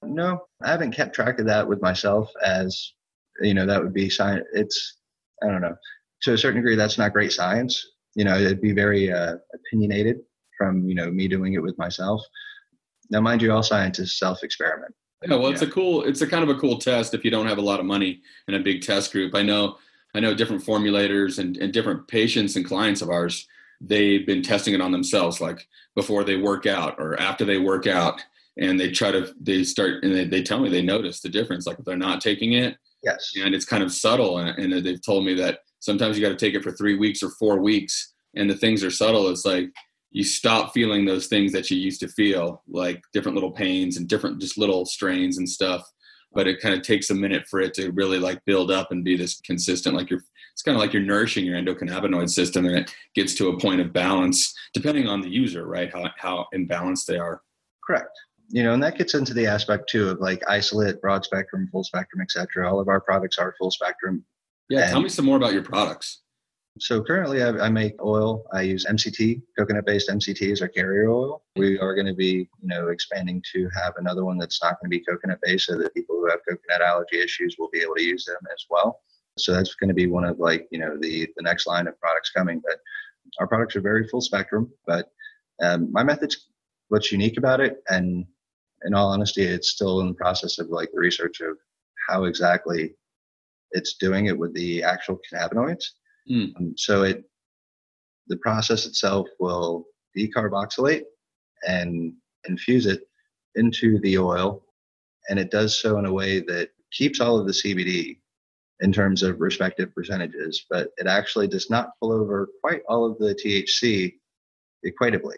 [0.03, 2.95] No, I haven't kept track of that with myself as
[3.41, 4.47] you know, that would be science.
[4.53, 4.99] It's,
[5.43, 5.77] I don't know,
[6.23, 7.85] to a certain degree, that's not great science.
[8.15, 10.21] You know, it'd be very uh, opinionated
[10.57, 12.23] from, you know, me doing it with myself.
[13.11, 14.95] Now, mind you, all science is self experiment.
[15.25, 15.69] Yeah, well, it's yeah.
[15.69, 17.81] a cool, it's a kind of a cool test if you don't have a lot
[17.81, 19.35] of money in a big test group.
[19.35, 19.77] I know,
[20.15, 23.47] I know different formulators and, and different patients and clients of ours,
[23.81, 27.87] they've been testing it on themselves, like before they work out or after they work
[27.87, 28.25] out
[28.59, 31.67] and they try to they start and they, they tell me they notice the difference
[31.67, 33.33] like if they're not taking it yes.
[33.43, 36.45] And it's kind of subtle and, and they've told me that sometimes you got to
[36.45, 39.29] take it for three weeks or four weeks and the things are subtle.
[39.29, 39.71] It's like
[40.11, 44.09] you stop feeling those things that you used to feel like different little pains and
[44.09, 45.83] different just little strains and stuff
[46.35, 49.05] but it kind of takes a minute for it to really like build up and
[49.05, 50.21] be this consistent like you're
[50.53, 53.81] it's kind of like you're nourishing your endocannabinoid system and it gets to a point
[53.81, 57.41] of balance depending on the user right how, how imbalanced they are.
[57.87, 58.11] Correct
[58.49, 61.85] you know, and that gets into the aspect too of like isolate, broad spectrum, full
[61.85, 62.71] spectrum, etc.
[62.71, 64.25] All of our products are full spectrum.
[64.69, 66.23] Yeah, and tell me some more about your products.
[66.79, 68.45] So currently, I, I make oil.
[68.53, 71.43] I use MCT, coconut-based MCT as our carrier oil.
[71.57, 74.91] We are going to be, you know, expanding to have another one that's not going
[74.91, 78.03] to be coconut-based, so that people who have coconut allergy issues will be able to
[78.03, 79.01] use them as well.
[79.39, 82.01] So that's going to be one of like, you know, the the next line of
[82.01, 82.63] products coming.
[82.67, 82.79] But
[83.39, 84.71] our products are very full spectrum.
[84.87, 85.11] But
[85.63, 86.49] um, my method's
[86.93, 88.27] what's unique about it, and
[88.85, 91.57] in all honesty, it's still in the process of like the research of
[92.07, 92.95] how exactly
[93.71, 95.85] it's doing it with the actual cannabinoids.
[96.31, 96.55] Mm.
[96.55, 97.25] Um, so it,
[98.27, 101.05] the process itself will decarboxylate
[101.67, 102.13] and
[102.47, 103.01] infuse it
[103.55, 104.63] into the oil,
[105.31, 108.19] and it does so in a way that keeps all of the CBD
[108.81, 113.17] in terms of respective percentages, but it actually does not pull over quite all of
[113.17, 114.13] the THC
[114.85, 115.37] equitably.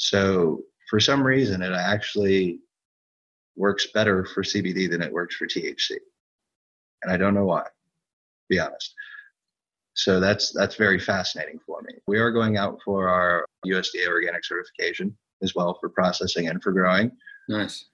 [0.00, 2.60] So for some reason, it actually
[3.54, 5.90] works better for CBD than it works for THC.
[7.02, 7.68] And I don't know why, to
[8.48, 8.94] be honest.
[9.92, 11.94] So that's that's very fascinating for me.
[12.06, 16.72] We are going out for our USDA organic certification as well for processing and for
[16.72, 17.12] growing.
[17.48, 17.84] Nice.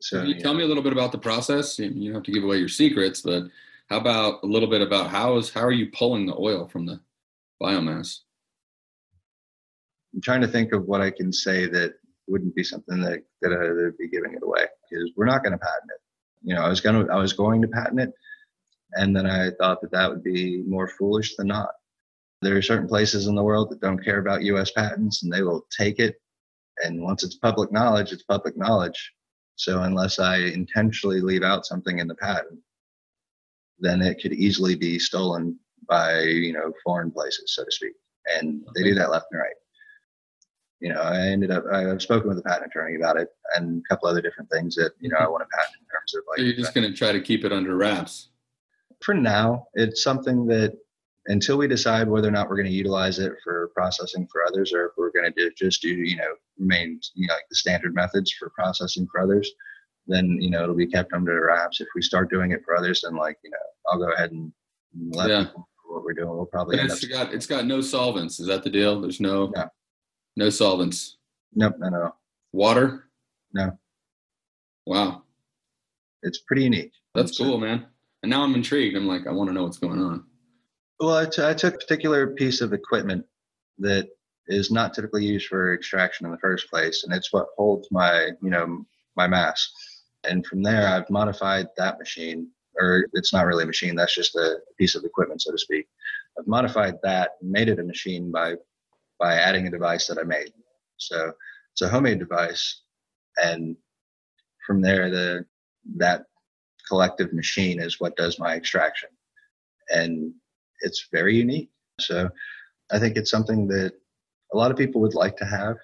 [0.00, 1.80] So Can you tell me a little bit about the process.
[1.80, 3.44] You don't have to give away your secrets, but
[3.88, 6.86] how about a little bit about how is how are you pulling the oil from
[6.86, 7.00] the
[7.60, 8.20] biomass?
[10.14, 11.94] I'm trying to think of what I can say that
[12.26, 15.58] wouldn't be something that that I'd be giving it away because we're not going to
[15.58, 16.00] patent it.
[16.42, 18.12] You know, I was going to I was going to patent it,
[18.92, 21.70] and then I thought that that would be more foolish than not.
[22.42, 24.70] There are certain places in the world that don't care about U.S.
[24.70, 26.16] patents, and they will take it.
[26.82, 29.12] And once it's public knowledge, it's public knowledge.
[29.56, 32.60] So unless I intentionally leave out something in the patent,
[33.78, 37.92] then it could easily be stolen by you know foreign places, so to speak.
[38.26, 39.54] And they do that left and right
[40.80, 43.88] you know, I ended up I've spoken with a patent attorney about it and a
[43.88, 45.32] couple other different things that you know I mm-hmm.
[45.32, 46.38] want to patent in terms of like.
[46.38, 48.30] So you're just going to try to keep it under wraps.
[49.02, 50.74] For now, it's something that
[51.26, 54.72] until we decide whether or not we're going to utilize it for processing for others,
[54.72, 57.94] or if we're going to just do you know remain you know like the standard
[57.94, 59.50] methods for processing for others,
[60.06, 61.80] then you know it'll be kept under wraps.
[61.80, 63.56] If we start doing it for others, then like you know
[63.90, 64.50] I'll go ahead and
[65.12, 65.44] let yeah.
[65.44, 66.30] people what we're doing.
[66.30, 66.78] We'll probably.
[66.78, 68.40] It's got it's got no solvents.
[68.40, 69.00] Is that the deal?
[69.00, 69.52] There's no.
[69.54, 69.68] No.
[70.40, 71.18] No solvents.
[71.54, 72.14] Nope, no, no.
[72.54, 73.10] Water?
[73.52, 73.78] No.
[74.86, 75.24] Wow.
[76.22, 76.92] It's pretty unique.
[77.14, 77.84] That's cool, man.
[78.22, 78.96] And now I'm intrigued.
[78.96, 80.24] I'm like, I want to know what's going on.
[80.98, 83.26] Well, I, t- I took a particular piece of equipment
[83.80, 84.08] that
[84.46, 88.30] is not typically used for extraction in the first place, and it's what holds my,
[88.42, 89.70] you know, my mass.
[90.24, 92.48] And from there, I've modified that machine,
[92.80, 93.94] or it's not really a machine.
[93.94, 95.86] That's just a piece of equipment, so to speak.
[96.38, 98.54] I've modified that, made it a machine by
[99.20, 100.52] by adding a device that I made.
[100.96, 101.32] So
[101.72, 102.82] it's a homemade device,
[103.36, 103.76] and
[104.66, 105.44] from there, the
[105.96, 106.24] that
[106.88, 109.10] collective machine is what does my extraction,
[109.90, 110.32] and
[110.80, 111.70] it's very unique.
[112.00, 112.28] So
[112.90, 113.92] I think it's something that
[114.52, 115.76] a lot of people would like to have.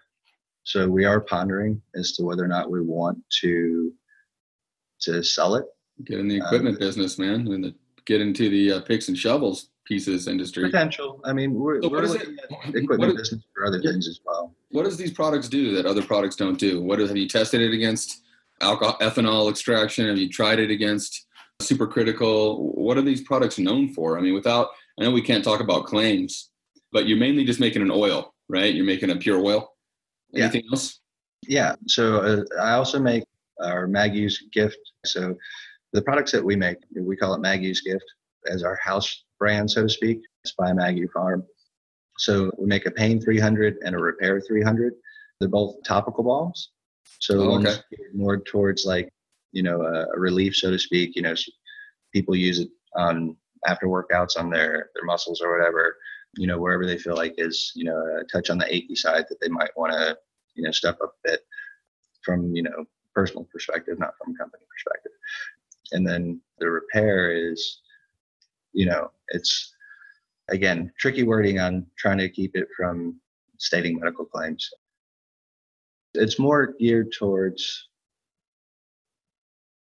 [0.64, 3.92] So we are pondering as to whether or not we want to
[5.02, 5.66] to sell it.
[6.04, 7.74] Get in the equipment uh, business, man, the,
[8.06, 10.64] get into the uh, picks and shovels pieces industry.
[10.64, 11.20] Potential.
[11.24, 14.52] I mean, we're, so we're looking at equipment what, business for other things as well.
[14.70, 16.82] What does these products do that other products don't do?
[16.82, 18.22] What is, have you tested it against
[18.60, 20.08] alcohol, ethanol extraction?
[20.08, 21.26] Have you tried it against
[21.62, 22.58] supercritical?
[22.74, 24.18] What are these products known for?
[24.18, 26.50] I mean, without, I know we can't talk about claims,
[26.92, 28.74] but you're mainly just making an oil, right?
[28.74, 29.72] You're making a pure oil.
[30.34, 30.70] Anything yeah.
[30.72, 31.00] else?
[31.46, 31.74] Yeah.
[31.86, 33.24] So uh, I also make
[33.62, 34.78] our Maggie's gift.
[35.04, 35.36] So
[35.96, 38.04] the products that we make, we call it Maggie's gift
[38.50, 40.20] as our house brand, so to speak.
[40.44, 41.42] It's by Magu Farm.
[42.18, 44.92] So we make a pain 300 and a repair 300.
[45.40, 46.70] They're both topical balms.
[47.18, 47.76] So Oh, okay.
[48.14, 49.08] more towards like,
[49.52, 51.16] you know, a, a relief, so to speak.
[51.16, 51.34] You know,
[52.12, 53.34] people use it on
[53.66, 55.96] after workouts on their, their muscles or whatever,
[56.36, 59.24] you know, wherever they feel like is, you know, a touch on the achy side
[59.30, 60.16] that they might want to,
[60.54, 61.40] you know, step up a bit
[62.22, 65.12] from, you know, personal perspective, not from company perspective.
[65.92, 67.80] And then the repair is,
[68.72, 69.74] you know, it's
[70.48, 73.20] again tricky wording on trying to keep it from
[73.58, 74.68] stating medical claims.
[76.14, 77.88] It's more geared towards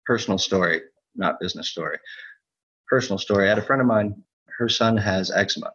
[0.06, 0.82] personal story,
[1.16, 1.98] not business story.
[2.88, 3.46] Personal story.
[3.46, 4.24] I had a friend of mine,
[4.58, 5.72] her son has eczema.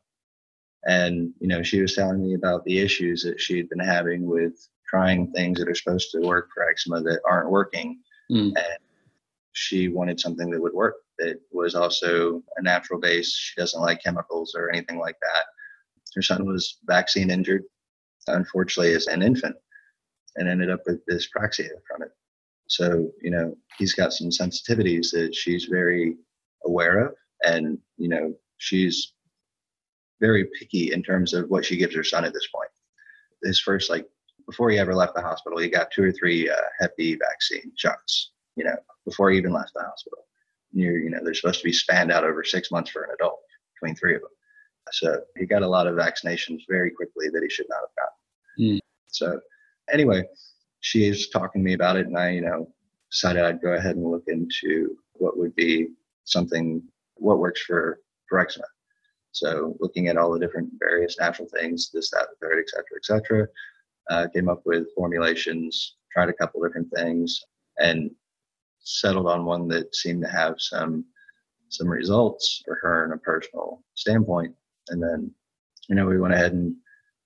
[0.86, 4.26] And, you know, she was telling me about the issues that she had been having
[4.26, 8.00] with trying things that are supposed to work for eczema that aren't working.
[8.30, 8.48] Mm.
[8.48, 8.83] And
[9.54, 13.34] she wanted something that would work that was also a natural base.
[13.34, 15.44] She doesn't like chemicals or anything like that.
[16.14, 17.62] Her son was vaccine injured,
[18.26, 19.56] unfortunately, as an infant,
[20.36, 22.10] and ended up with dyspraxia from it.
[22.68, 26.16] So, you know, he's got some sensitivities that she's very
[26.64, 27.14] aware of.
[27.42, 29.12] And, you know, she's
[30.20, 32.70] very picky in terms of what she gives her son at this point.
[33.42, 34.06] His first, like,
[34.46, 37.72] before he ever left the hospital, he got two or three uh, Hep B vaccine
[37.76, 40.26] shots, you know, before he even left the hospital.
[40.72, 43.40] You're, you know, they're supposed to be spanned out over six months for an adult
[43.74, 44.30] between three of them.
[44.92, 48.74] So he got a lot of vaccinations very quickly that he should not have gotten.
[48.74, 48.78] Hmm.
[49.08, 49.40] So
[49.92, 50.24] anyway,
[50.80, 52.68] she is talking to me about it, and I, you know,
[53.10, 55.88] decided I'd go ahead and look into what would be
[56.24, 56.82] something
[57.16, 58.66] what works for for eczema.
[59.32, 62.96] So looking at all the different various natural things, this, that, the third, et cetera,
[62.96, 63.48] et cetera,
[64.10, 67.40] uh, came up with formulations, tried a couple different things,
[67.78, 68.10] and
[68.84, 71.04] settled on one that seemed to have some
[71.70, 74.54] some results for her in a personal standpoint.
[74.88, 75.30] And then,
[75.88, 76.74] you know, we went ahead and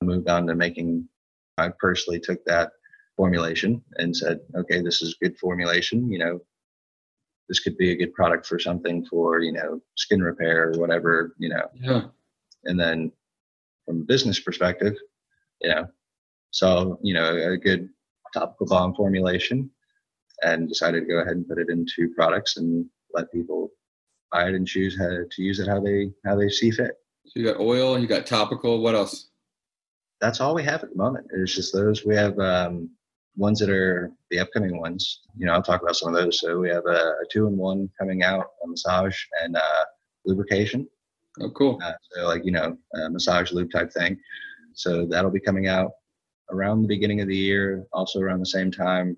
[0.02, 1.06] moved on to making.
[1.58, 2.70] I personally took that
[3.16, 6.10] formulation and said, okay, this is good formulation.
[6.10, 6.40] You know,
[7.48, 11.34] this could be a good product for something for you know skin repair or whatever.
[11.38, 12.02] You know, Yeah.
[12.64, 13.12] and then
[13.86, 14.94] from a business perspective,
[15.60, 15.88] you know,
[16.52, 17.88] so you know a good
[18.32, 19.70] topical balm formulation,
[20.42, 23.70] and decided to go ahead and put it into products and let people
[24.30, 26.92] buy it and choose how to use it how they how they see fit.
[27.26, 28.80] So you got oil, you got topical.
[28.82, 29.28] What else?
[30.20, 31.26] That's all we have at the moment.
[31.32, 32.04] It's just those.
[32.04, 32.90] We have um,
[33.36, 35.20] ones that are the upcoming ones.
[35.36, 36.40] You know, I'll talk about some of those.
[36.40, 39.84] So we have a, a two-in-one coming out, a massage and uh,
[40.24, 40.88] lubrication.
[41.40, 41.78] Oh, cool.
[41.82, 44.18] Uh, so like you know, a massage lube type thing.
[44.74, 45.92] So that'll be coming out
[46.50, 47.86] around the beginning of the year.
[47.92, 49.16] Also around the same time,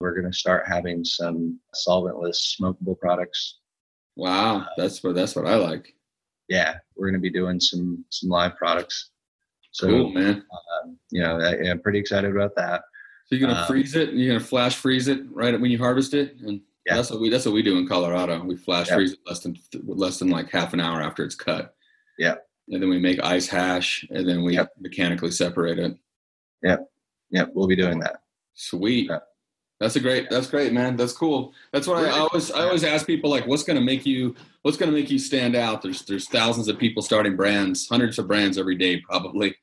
[0.00, 3.58] we're going to start having some solventless smokable products.
[4.16, 5.94] Wow, that's what that's what I like.
[6.48, 9.10] Yeah, we're going to be doing some some live products.
[9.70, 10.44] So cool, man.
[10.82, 12.82] um, you know, I, I'm pretty excited about that.
[13.26, 14.14] So you're gonna um, freeze it.
[14.14, 16.96] You're gonna flash freeze it right when you harvest it, and Yeah.
[16.96, 18.42] that's what we that's what we do in Colorado.
[18.42, 18.94] We flash Yeah.
[18.94, 21.74] freeze it less than less than like half an hour after it's cut.
[22.18, 22.36] Yeah.
[22.70, 24.72] And then we make ice hash, and then we Yep.
[24.80, 25.96] mechanically separate it.
[26.62, 26.90] Yep.
[27.30, 27.50] Yep.
[27.54, 28.22] we'll be doing that.
[28.54, 29.10] Sweet.
[29.80, 30.28] That's a great.
[30.28, 30.96] That's great, man.
[30.96, 31.52] That's cool.
[31.72, 32.50] That's what I, I always.
[32.50, 34.34] I always ask people like, what's going to make you?
[34.62, 35.82] What's going to make you stand out?
[35.82, 39.54] There's there's thousands of people starting brands, hundreds of brands every day probably,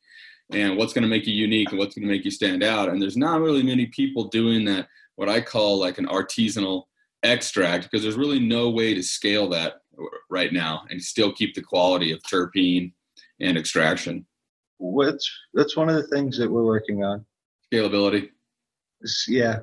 [0.52, 2.90] and what's going to make you unique and what's going to make you stand out?
[2.90, 4.88] And there's not really many people doing that.
[5.16, 6.84] What I call like an artisanal
[7.24, 9.82] extract because there's really no way to scale that
[10.30, 12.92] right now and still keep the quality of terpene
[13.40, 14.26] and extraction
[14.78, 17.26] What's that's one of the things that we're working on.
[17.72, 18.30] scalability.
[19.28, 19.60] Yeah,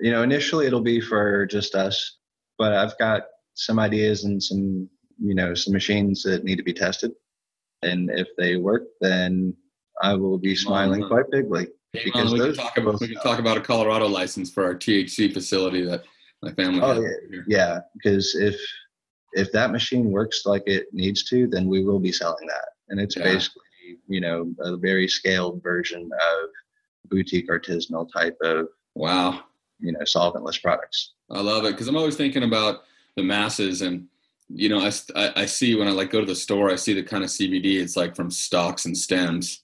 [0.00, 2.18] you know, initially it'll be for just us,
[2.58, 3.22] but I've got
[3.54, 4.88] some ideas and some
[5.22, 7.12] you know some machines that need to be tested,
[7.82, 9.54] and if they work, then
[10.02, 11.68] I will be smiling quite bigly.
[11.92, 15.32] Because we, can talk about, we can talk about a Colorado license for our THC
[15.32, 16.02] facility that
[16.42, 17.40] my family Oh, has yeah.
[17.46, 18.56] Yeah, because if
[19.34, 23.00] if that machine works like it needs to, then we will be selling that, and
[23.00, 23.22] it's Yeah.
[23.24, 23.62] basically
[24.08, 26.50] you know a very scaled version of
[27.08, 28.66] boutique artisanal type of
[28.96, 29.44] Wow.
[29.80, 31.12] You know solventless products.
[31.30, 32.82] I love it because I'm always thinking about
[33.16, 34.06] the masses and
[34.48, 37.02] you know I, I see when I like go to the store I see the
[37.02, 39.62] kind of CBD it's like from stalks and stems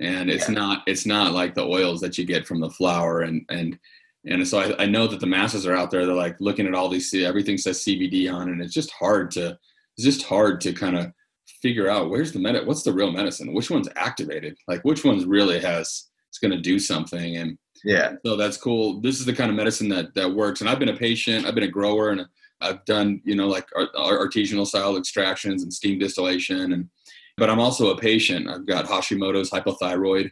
[0.00, 0.54] and it's Yeah.
[0.54, 3.78] not it's not like the oils that you get from the flower and and
[4.24, 6.74] and so I, I know that the masses are out there they're like looking at
[6.74, 9.58] all these everything says CBD on and it's just hard to
[9.96, 11.12] it's just hard to kind of
[11.60, 15.26] figure out where's the med what's the real medicine which one's activated like which one's
[15.26, 18.14] really has it's going to do something and Yeah.
[18.24, 19.00] So that's cool.
[19.00, 20.60] This is the kind of medicine that that works.
[20.60, 21.46] And I've been a patient.
[21.46, 22.26] I've been a grower, and
[22.60, 26.72] I've done you know like artisanal style extractions and steam distillation.
[26.72, 26.88] And
[27.36, 28.48] but I'm also a patient.
[28.48, 30.30] I've got Hashimoto's hypothyroid,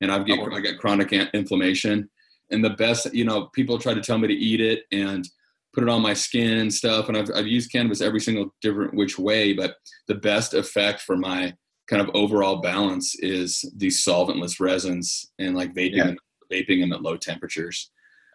[0.00, 0.54] and I've get oh.
[0.54, 2.08] I got chronic inflammation.
[2.50, 5.26] And the best, you know, people try to tell me to eat it and
[5.72, 7.08] put it on my skin and stuff.
[7.08, 9.76] And I've, I've used cannabis every single different which way, but
[10.06, 11.54] the best effect for my
[11.88, 16.14] kind of overall balance is these solventless resins and like vaping, yeah.
[16.52, 17.90] Vaping them at low temperatures.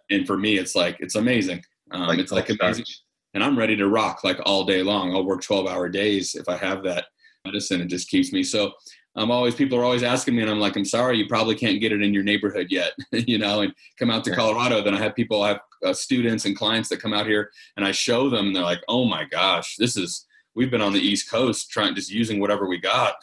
[0.10, 1.64] And for me, it's like, it's amazing.
[1.92, 2.86] Um, like it's like amazing.
[3.34, 5.14] And I'm ready to rock like all day long.
[5.14, 7.06] I'll work 12 hour days if I have that
[7.46, 7.82] medicine.
[7.82, 8.44] It just keeps me.
[8.44, 8.74] So
[9.16, 11.82] I'm always, people are always asking me and I'm like, I'm sorry, you probably can't
[11.82, 14.82] get it in your neighborhood yet, you know, and come out to Colorado.
[14.82, 17.86] Then I have people, I have uh, students and clients that come out here and
[17.86, 21.00] I show them and they're like, oh my gosh, this is, we've been on the
[21.00, 23.16] East Coast trying, just using whatever we got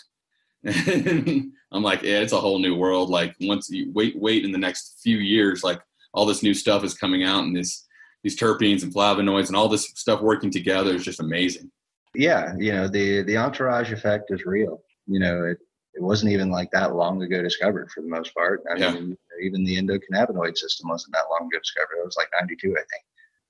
[1.72, 3.10] I'm like, yeah, it's a whole new world.
[3.10, 5.80] Like once you wait, wait in the next few years, like
[6.12, 7.86] all this new stuff is coming out and this,
[8.22, 11.70] these terpenes and flavonoids and all this stuff working together is just amazing.
[12.14, 12.54] Yeah.
[12.58, 14.82] You know, the, the entourage effect is real.
[15.06, 15.58] You know, it,
[15.94, 18.62] it wasn't even like that long ago discovered for the most part.
[18.70, 18.92] I yeah.
[18.92, 22.00] mean, even the endocannabinoid system wasn't that long ago discovered.
[22.00, 23.04] It was like 92, I think,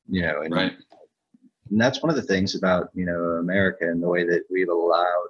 [0.09, 0.73] you know, and, right.
[1.71, 4.69] and that's one of the things about, you know, America and the way that we've
[4.69, 5.29] allowed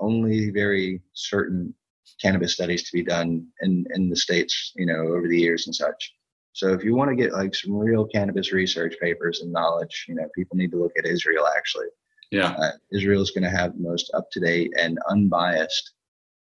[0.00, 1.74] only very certain
[2.20, 5.74] cannabis studies to be done in, in the states, you know, over the years and
[5.74, 6.14] such.
[6.52, 10.14] So if you want to get like some real cannabis research papers and knowledge, you
[10.14, 11.86] know, people need to look at Israel actually.
[12.30, 12.54] Yeah.
[12.58, 15.92] Uh, Israel is going to have the most up to date and unbiased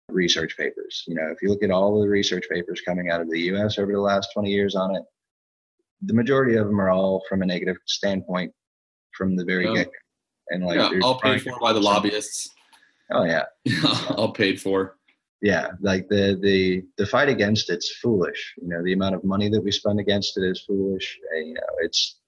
[0.10, 1.04] research papers.
[1.08, 3.78] You know, if you look at all the research papers coming out of the US
[3.78, 5.04] over the last 20 years on it,
[6.02, 8.52] the majority of them are all from a negative standpoint
[9.16, 9.92] from the very get
[10.50, 12.50] And like, yeah, all paid for by the lobbyists.
[13.12, 13.46] Oh yeah,
[14.10, 14.98] all paid for.
[15.42, 18.54] Yeah, like the the the fight against it's foolish.
[18.62, 21.18] You know, the amount of money that we spend against it is foolish.
[21.32, 22.20] And, you know, it's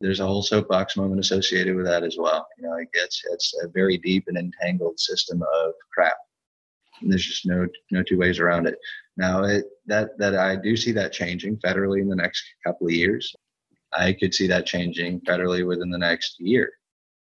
[0.00, 2.46] there's a whole soapbox moment associated with that as well.
[2.58, 6.16] You know, it gets it's a very deep and entangled system of crap.
[7.00, 8.78] And there's just no no two ways around it.
[9.16, 12.92] Now, it, that that I do see that changing federally in the next couple of
[12.94, 13.34] years.
[13.92, 16.72] I could see that changing federally within the next year,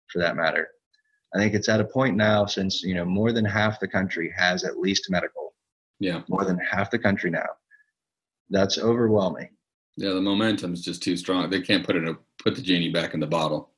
[0.07, 0.69] for that matter.
[1.35, 4.33] I think it's at a point now since you know more than half the country
[4.37, 5.55] has at least medical.
[6.01, 6.23] Yeah.
[6.29, 7.47] More than half the country now.
[8.49, 9.51] That's overwhelming.
[9.97, 11.51] Yeah, the momentum is just too strong.
[11.51, 13.71] They can't put it put the genie back in the bottle.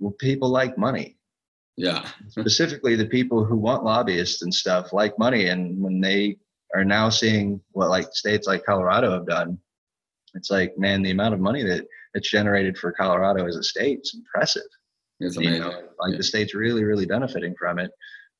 [0.00, 1.16] Well, people like money.
[1.76, 2.08] Yeah.
[2.28, 6.38] Specifically, the people who want lobbyists and stuff like money, and when they
[6.74, 9.58] are now seeing what like states like Colorado have done,
[10.34, 14.00] it's like, man, the amount of money that it's generated for Colorado as a state
[14.02, 14.68] is impressive.
[15.20, 15.54] It's amazing.
[15.54, 16.16] You know, like yeah.
[16.18, 17.90] the state's really, really benefiting from it.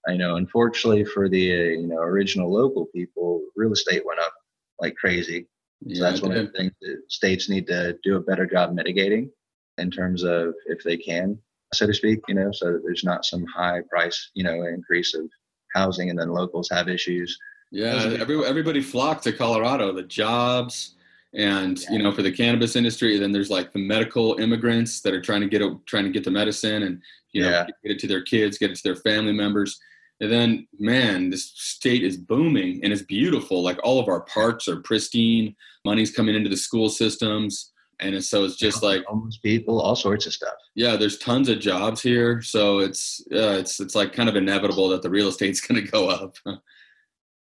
[0.09, 4.33] I know, unfortunately, for the uh, you know original local people, real estate went up
[4.81, 5.47] like crazy.
[5.89, 8.73] So yeah, that's one of the things that states need to do a better job
[8.73, 9.31] mitigating
[9.79, 11.39] in terms of if they can,
[11.75, 12.21] so to speak.
[12.29, 15.29] You know, so that there's not some high price, you know, increase of
[15.75, 17.37] housing, and then locals have issues.
[17.73, 19.93] Yeah, every, everybody flocked to Colorado.
[19.93, 20.95] The jobs,
[21.37, 25.21] and you know for the cannabis industry then there's like the medical immigrants that are
[25.21, 27.01] trying to get it trying to get the medicine and
[27.33, 27.67] you know yeah.
[27.67, 29.79] get it to their kids get it to their family members.
[30.19, 33.63] And then man this state is booming and it's beautiful.
[33.63, 35.55] Like all of our parks are pristine.
[35.85, 37.73] Money's coming into the school systems.
[38.01, 40.55] And it's, so it's just like homeless people all sorts of stuff.
[40.75, 42.41] Yeah there's tons of jobs here.
[42.41, 45.91] So it's uh, it's it's like kind of inevitable that the real estate's going to
[45.91, 46.37] go up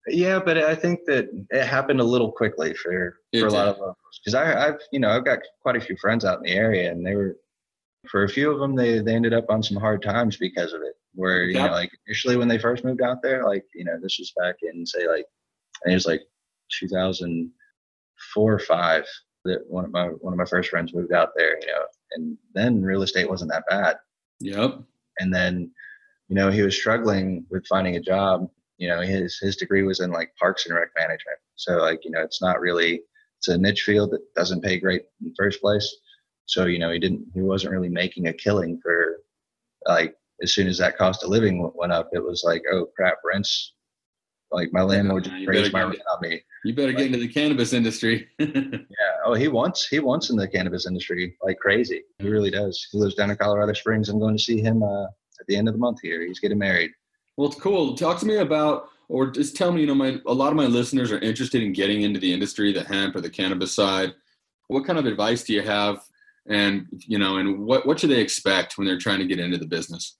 [0.06, 3.68] Yeah, but I think that it happened a little quickly for it for a lot
[3.68, 6.44] of us because I, I've you know I've got quite a few friends out in
[6.44, 7.36] the area, and they were
[8.10, 10.80] for a few of them they they ended up on some hard times because of
[10.82, 10.94] it.
[11.14, 14.18] Where you know like initially when they first moved out there, like you know this
[14.18, 15.26] was back in say like
[15.86, 16.22] it was like
[16.78, 19.06] 2004 or five
[19.44, 22.38] that one of my one of my first friends moved out there, you know, and
[22.54, 23.96] then real estate wasn't that bad.
[24.40, 24.80] Yep.
[25.18, 25.70] And then
[26.28, 28.48] you know he was struggling with finding a job
[28.80, 31.38] you know his his degree was in like parks and rec management.
[31.54, 33.02] So like you know it's not really
[33.38, 35.96] it's a niche field that doesn't pay great in the first place.
[36.46, 39.18] So you know he didn't he wasn't really making a killing for
[39.86, 43.18] like as soon as that cost of living went up it was like oh crap
[43.24, 43.74] rents
[44.50, 46.40] like my landlord just raised my rent on me.
[46.64, 48.26] you better get into the cannabis industry.
[48.40, 48.86] Yeah
[49.26, 52.02] oh he wants he wants in the cannabis industry like crazy.
[52.18, 52.88] He really does.
[52.90, 54.08] He lives down in colorado springs.
[54.08, 56.26] I'm going to see him uh, at the end of the month here.
[56.26, 56.92] He's getting married
[57.36, 57.96] well, it's cool.
[57.96, 60.66] Talk to me about, or just tell me, you know, my a lot of my
[60.66, 64.14] listeners are interested in getting into the industry, the hemp or the cannabis side.
[64.68, 66.00] What kind of advice do you have,
[66.48, 69.58] and you know, and what what should they expect when they're trying to get into
[69.58, 70.16] the business?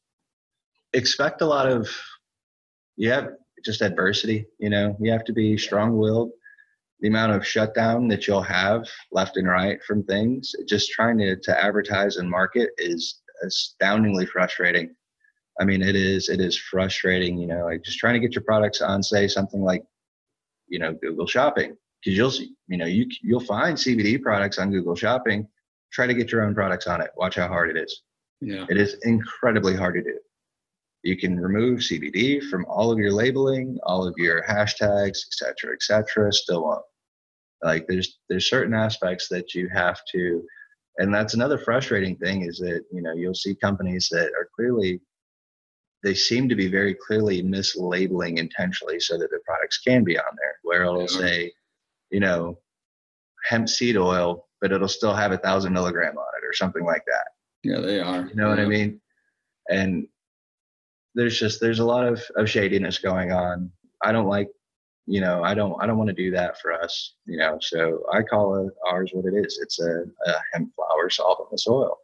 [0.93, 1.89] Expect a lot of,
[2.97, 3.29] yeah,
[3.65, 4.47] just adversity.
[4.59, 6.33] You know, you have to be strong-willed.
[7.01, 11.37] the amount of shutdown that you'll have left and right from things, just trying to,
[11.37, 14.95] to advertise and market is astoundingly frustrating.
[15.61, 18.45] I mean, it is it is frustrating, you know, like just trying to get your
[18.45, 19.85] products on, say something like,
[20.69, 24.71] you know, Google Shopping, because you'll see, you know, you you'll find CBD products on
[24.71, 25.47] Google Shopping.
[25.93, 27.11] Try to get your own products on it.
[27.17, 28.03] Watch how hard it is.
[28.41, 30.19] Yeah, it is incredibly hard to do.
[31.03, 35.75] You can remove CBD from all of your labeling, all of your hashtags, et cetera,
[35.75, 36.33] et cetera.
[36.33, 36.85] Still won't.
[37.63, 40.43] Like there's there's certain aspects that you have to,
[40.97, 45.03] and that's another frustrating thing is that you know you'll see companies that are clearly
[46.03, 50.37] they seem to be very clearly mislabeling intentionally so that the products can be on
[50.37, 51.53] there where it'll say
[52.11, 52.59] you know
[53.45, 57.05] hemp seed oil but it'll still have a thousand milligram on it or something like
[57.07, 57.27] that.
[57.63, 58.27] Yeah they are.
[58.27, 58.51] You know yeah.
[58.51, 59.01] what i mean?
[59.69, 60.07] And
[61.15, 63.71] there's just there's a lot of, of shadiness going on.
[64.03, 64.49] I don't like
[65.07, 68.05] you know i don't i don't want to do that for us you know so
[68.13, 69.59] i call it ours what it is.
[69.61, 71.97] It's a, a hemp flower solventless oil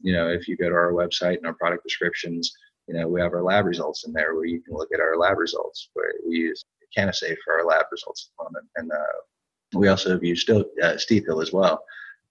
[0.00, 2.52] you know if you go to our website and our product descriptions
[2.90, 5.16] you know we have our lab results in there where you can look at our
[5.16, 6.64] lab results where we use
[6.96, 10.64] CannaSafe for our lab results at the moment and uh, we also have used still
[10.82, 11.84] uh, Steep Hill as well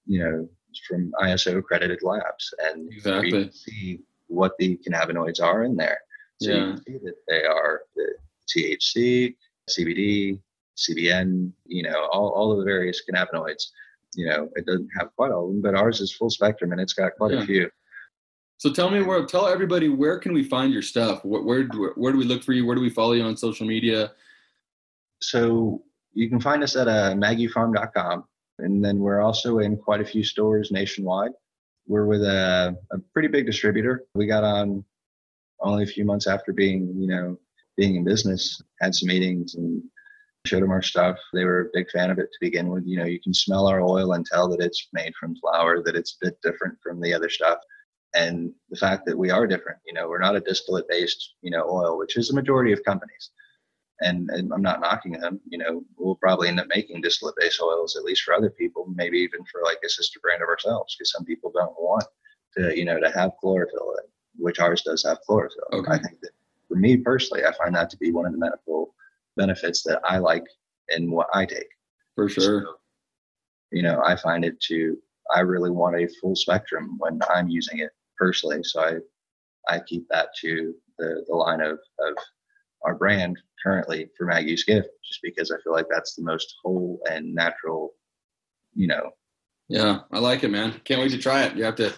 [0.05, 0.49] you know
[0.87, 5.97] from iso accredited labs and exactly see what the cannabinoids are in there
[6.41, 6.57] so yeah.
[6.57, 8.13] you can see that they are the
[8.51, 9.35] thc
[9.69, 10.39] CBD,
[10.77, 13.63] CBN, you know, all, all of the various cannabinoids.
[14.15, 16.81] You know, it doesn't have quite all of them, but ours is full spectrum and
[16.81, 17.43] it's got quite yeah.
[17.43, 17.69] a few.
[18.59, 21.23] So tell me where, tell everybody where can we find your stuff?
[21.23, 21.63] Where, where,
[21.95, 22.65] where do we look for you?
[22.65, 24.11] Where do we follow you on social media?
[25.21, 25.81] So
[26.13, 28.25] you can find us at uh, magufarm.com.
[28.59, 31.31] And then we're also in quite a few stores nationwide.
[31.87, 34.03] We're with a, a pretty big distributor.
[34.13, 34.83] We got on
[35.61, 37.39] only a few months after being, you know,
[37.77, 39.81] being in business, had some meetings and
[40.45, 41.17] showed them our stuff.
[41.31, 42.83] They were a big fan of it to begin with.
[42.85, 45.95] You know, you can smell our oil and tell that it's made from flower, that
[45.95, 47.59] it's a bit different from the other stuff.
[48.15, 51.51] And the fact that we are different, you know, we're not a distillate based, you
[51.51, 53.29] know, oil, which is the majority of companies.
[54.01, 57.61] And, and I'm not knocking them, you know, we'll probably end up making distillate based
[57.61, 60.95] oils, at least for other people, maybe even for like a sister brand of ourselves,
[60.95, 62.05] because some people don't want
[62.57, 63.93] to, you know, to have chlorophyll,
[64.37, 65.67] which ours does have chlorophyll.
[65.73, 65.91] Okay.
[65.91, 66.31] I think that
[66.67, 68.95] for me personally, I find that to be one of the medical
[69.35, 70.45] benefits that I like
[70.87, 71.67] in what I take.
[72.15, 72.63] For sure.
[72.65, 72.73] So,
[73.71, 74.97] you know, I find it to,
[75.35, 78.59] I really want a full spectrum when I'm using it personally.
[78.63, 82.15] So I, I keep that to the, the line of, of
[82.83, 86.99] our brand currently for Maggie's Gift, just because I feel like that's the most whole
[87.09, 87.93] and natural,
[88.75, 89.11] you know.
[89.69, 90.81] Yeah, I like it, man.
[90.83, 91.55] Can't wait to try it.
[91.55, 91.93] You have to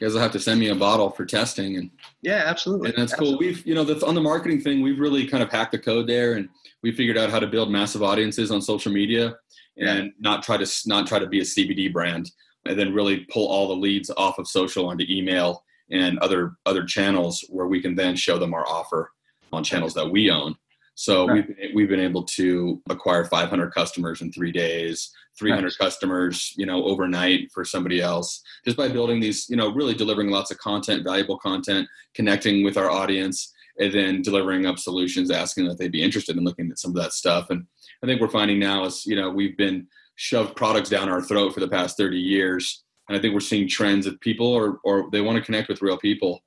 [0.00, 1.90] you guys will have to send me a bottle for testing and
[2.22, 3.38] yeah absolutely and that's absolutely.
[3.38, 5.78] cool we've you know the, on the marketing thing we've really kind of hacked the
[5.78, 6.48] code there and
[6.82, 9.36] we figured out how to build massive audiences on social media
[9.78, 10.10] and yeah.
[10.20, 12.30] not try to not try to be a cbd brand
[12.66, 16.84] and then really pull all the leads off of social onto email and other other
[16.84, 19.10] channels where we can then show them our offer
[19.52, 20.54] on channels that we own
[20.94, 21.46] so right.
[21.48, 25.76] we've, we've been able to acquire 500 customers in three days 300 nice.
[25.76, 30.28] customers, you know, overnight for somebody else just by building these, you know, really delivering
[30.28, 35.66] lots of content, valuable content, connecting with our audience, and then delivering up solutions, asking
[35.66, 37.48] that they be interested in looking at some of that stuff.
[37.48, 37.64] And
[38.02, 39.86] I think we're finding now is, you know, we've been
[40.20, 42.84] shoved products down our throat for the past 30 years.
[43.08, 45.80] And I think we're seeing trends of people or, or they want to connect with
[45.80, 46.42] real people.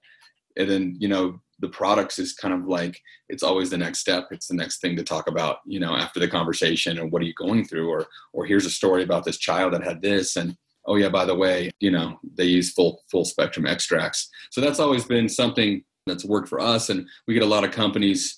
[0.56, 4.28] And then, you know, the products is kind of like it's always the next step.
[4.30, 7.26] It's the next thing to talk about you know after the conversation and what are
[7.26, 7.90] you going through?
[7.90, 10.56] Or or here's a story about this child that had this and
[10.86, 14.30] oh yeah by the way you know they use full full spectrum extracts.
[14.52, 16.90] So that's always been something that's worked for us.
[16.90, 18.38] And we get a lot of companies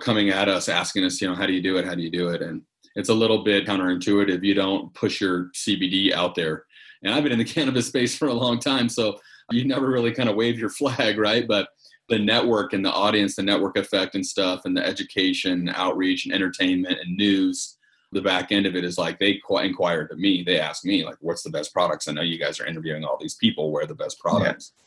[0.00, 1.84] coming at us asking us you know how do you do it?
[1.84, 2.42] How do you do it?
[2.42, 2.62] And
[2.96, 6.64] it's a little bit counterintuitive you don't push your cbd out there
[7.02, 9.18] and i've been in the cannabis space for a long time so
[9.50, 11.68] you never really kind of wave your flag right but
[12.08, 16.34] the network and the audience, the network effect and stuff, and the education, outreach, and
[16.34, 17.76] entertainment and news.
[18.12, 20.44] The back end of it is like they inquired to me.
[20.44, 23.18] They asked me like, "What's the best products?" I know you guys are interviewing all
[23.20, 23.72] these people.
[23.72, 24.72] Where are the best products?
[24.76, 24.82] Yeah.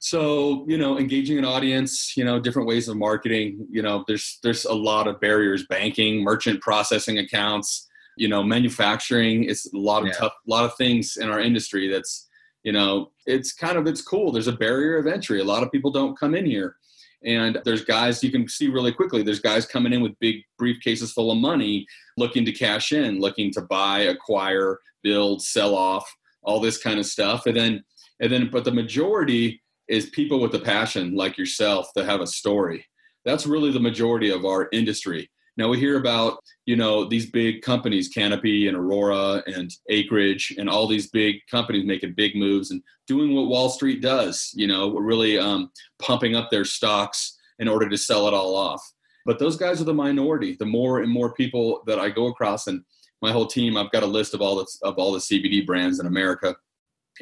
[0.00, 3.66] So you know, engaging an audience, you know, different ways of marketing.
[3.70, 5.66] You know, there's there's a lot of barriers.
[5.66, 7.86] Banking, merchant processing accounts.
[8.16, 9.44] You know, manufacturing.
[9.44, 10.14] It's a lot of yeah.
[10.14, 12.28] tough, a lot of things in our industry that's
[12.62, 15.72] you know it's kind of it's cool there's a barrier of entry a lot of
[15.72, 16.76] people don't come in here
[17.24, 21.12] and there's guys you can see really quickly there's guys coming in with big briefcases
[21.12, 21.86] full of money
[22.16, 26.10] looking to cash in looking to buy acquire build sell off
[26.42, 27.84] all this kind of stuff and then
[28.20, 29.60] and then but the majority
[29.90, 32.86] is people with a passion like yourself that have a story
[33.24, 37.60] that's really the majority of our industry Now we hear about, you know, these big
[37.60, 42.82] companies, Canopy and Aurora and Acreage and all these big companies making big moves and
[43.06, 47.88] doing what Wall Street does, you know, really um, pumping up their stocks in order
[47.88, 48.82] to sell it all off.
[49.26, 50.56] But those guys are the minority.
[50.58, 52.82] The more and more people that I go across and
[53.20, 56.00] my whole team, I've got a list of all the, of all the CBD brands
[56.00, 56.56] in America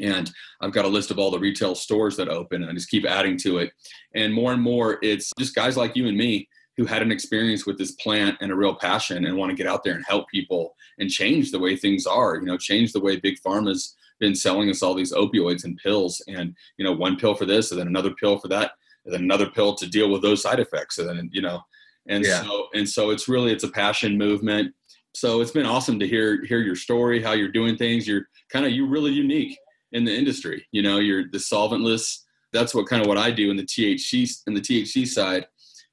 [0.01, 0.30] and
[0.61, 3.07] I've got a list of all the retail stores that open and I just keep
[3.07, 3.72] adding to it.
[4.14, 7.66] And more and more, it's just guys like you and me who had an experience
[7.66, 10.28] with this plant and a real passion and want to get out there and help
[10.28, 14.34] people and change the way things are, you know, change the way big pharma's been
[14.34, 17.80] selling us all these opioids and pills and, you know, one pill for this and
[17.80, 18.72] then another pill for that
[19.05, 20.99] and then another pill to deal with those side effects.
[20.99, 21.61] And then, you know,
[22.07, 22.42] and yeah.
[22.42, 24.72] so, and so it's really, it's a passion movement.
[25.14, 28.07] So it's been awesome to hear, hear your story, how you're doing things.
[28.07, 29.59] You're kind of, you're really unique
[29.93, 30.66] in the industry.
[30.72, 32.22] You know, you're the solventless.
[32.53, 35.47] That's what kind of what I do in the THC in the THC side.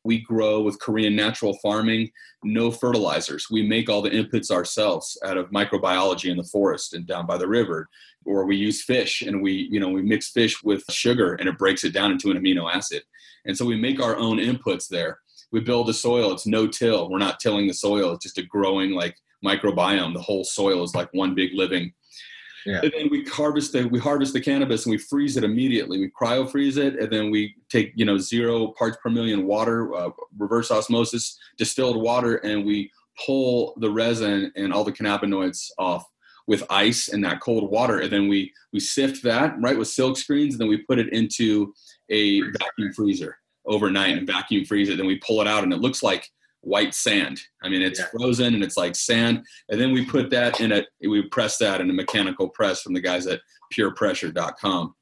[0.03, 2.11] We grow with Korean natural farming,
[2.43, 3.47] no fertilizers.
[3.49, 7.37] We make all the inputs ourselves out of microbiology in the forest and down by
[7.37, 7.89] the river.
[8.23, 11.57] Or we use fish and we, you know, we mix fish with sugar and it
[11.57, 13.01] breaks it down into an amino acid.
[13.45, 15.19] And so we make our own inputs there.
[15.51, 16.31] We build the soil.
[16.33, 17.09] It's no till.
[17.09, 18.13] We're not tilling the soil.
[18.13, 20.13] It's just a growing like microbiome.
[20.13, 21.93] The whole soil is like one big living
[22.65, 22.81] yeah.
[22.81, 25.99] And then we harvest the we harvest the cannabis and we freeze it immediately.
[25.99, 29.93] We cryo freeze it, and then we take you know zero parts per million water,
[29.93, 32.91] uh, reverse osmosis, distilled water, and we
[33.23, 36.05] pull the resin and all the cannabinoids off
[36.47, 40.17] with ice and that cold water, and then we we sift that right with silk
[40.17, 41.71] screens, and then we put it into
[42.09, 43.37] a vacuum freezer
[43.67, 44.97] overnight and vacuum freeze it.
[44.97, 46.29] Then we pull it out, and it looks like
[46.65, 47.39] white sand.
[47.63, 48.07] I mean, it's yeah.
[48.11, 49.45] frozen and it's like sand.
[49.69, 52.93] And then we put that in a, we press that in a mechanical press from
[52.93, 53.41] the guys at
[53.73, 54.95] purepressure.com.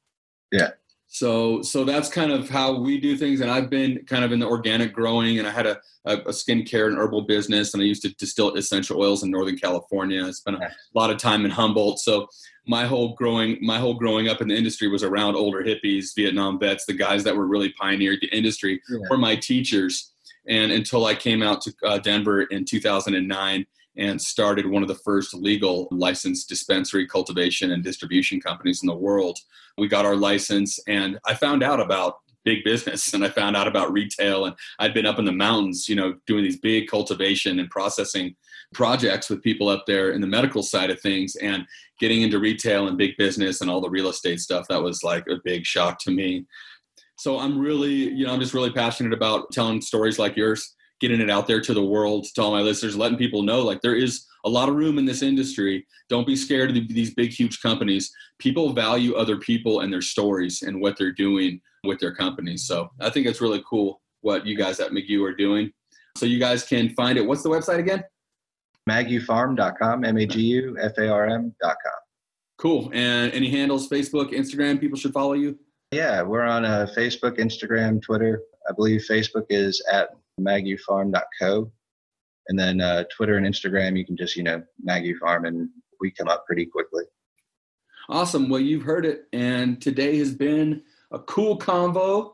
[0.52, 0.70] Yeah.
[1.06, 3.40] So, so that's kind of how we do things.
[3.40, 6.30] And I've been kind of in the organic growing and I had a, a, a
[6.30, 10.26] skincare and herbal business and I used to distill essential oils in Northern California.
[10.26, 12.00] I spent a lot of time in Humboldt.
[12.00, 12.26] So
[12.66, 16.58] my whole growing, my whole growing up in the industry was around older hippies, Vietnam
[16.58, 18.98] vets, the guys that were really pioneered the industry yeah.
[19.08, 20.13] were my teachers
[20.48, 23.66] and until I came out to uh, Denver in 2009
[23.96, 28.94] and started one of the first legal licensed dispensary cultivation and distribution companies in the
[28.94, 29.38] world.
[29.78, 33.66] We got our license, and I found out about big business and I found out
[33.66, 34.44] about retail.
[34.46, 38.36] And I'd been up in the mountains, you know, doing these big cultivation and processing
[38.72, 41.64] projects with people up there in the medical side of things and
[41.98, 44.66] getting into retail and big business and all the real estate stuff.
[44.68, 46.44] That was like a big shock to me.
[47.16, 51.20] So I'm really, you know, I'm just really passionate about telling stories like yours, getting
[51.20, 53.94] it out there to the world, to all my listeners, letting people know like there
[53.94, 55.86] is a lot of room in this industry.
[56.08, 58.12] Don't be scared of these big, huge companies.
[58.38, 62.66] People value other people and their stories and what they're doing with their companies.
[62.66, 65.72] So I think it's really cool what you guys at Magu are doing.
[66.16, 67.26] So you guys can find it.
[67.26, 68.04] What's the website again?
[68.88, 71.74] MaguFarm.com, M-A-G-U-F-A-R-M.com.
[72.58, 72.90] Cool.
[72.92, 75.58] And any handles, Facebook, Instagram, people should follow you?
[75.94, 78.42] Yeah, we're on uh, Facebook, Instagram, Twitter.
[78.68, 80.08] I believe Facebook is at
[80.40, 81.70] magufarm.co.
[82.48, 85.68] And then uh, Twitter and Instagram, you can just, you know, Magu Farm and
[86.00, 87.04] we come up pretty quickly.
[88.08, 88.48] Awesome.
[88.48, 89.28] Well, you've heard it.
[89.32, 90.82] And today has been
[91.12, 92.32] a cool convo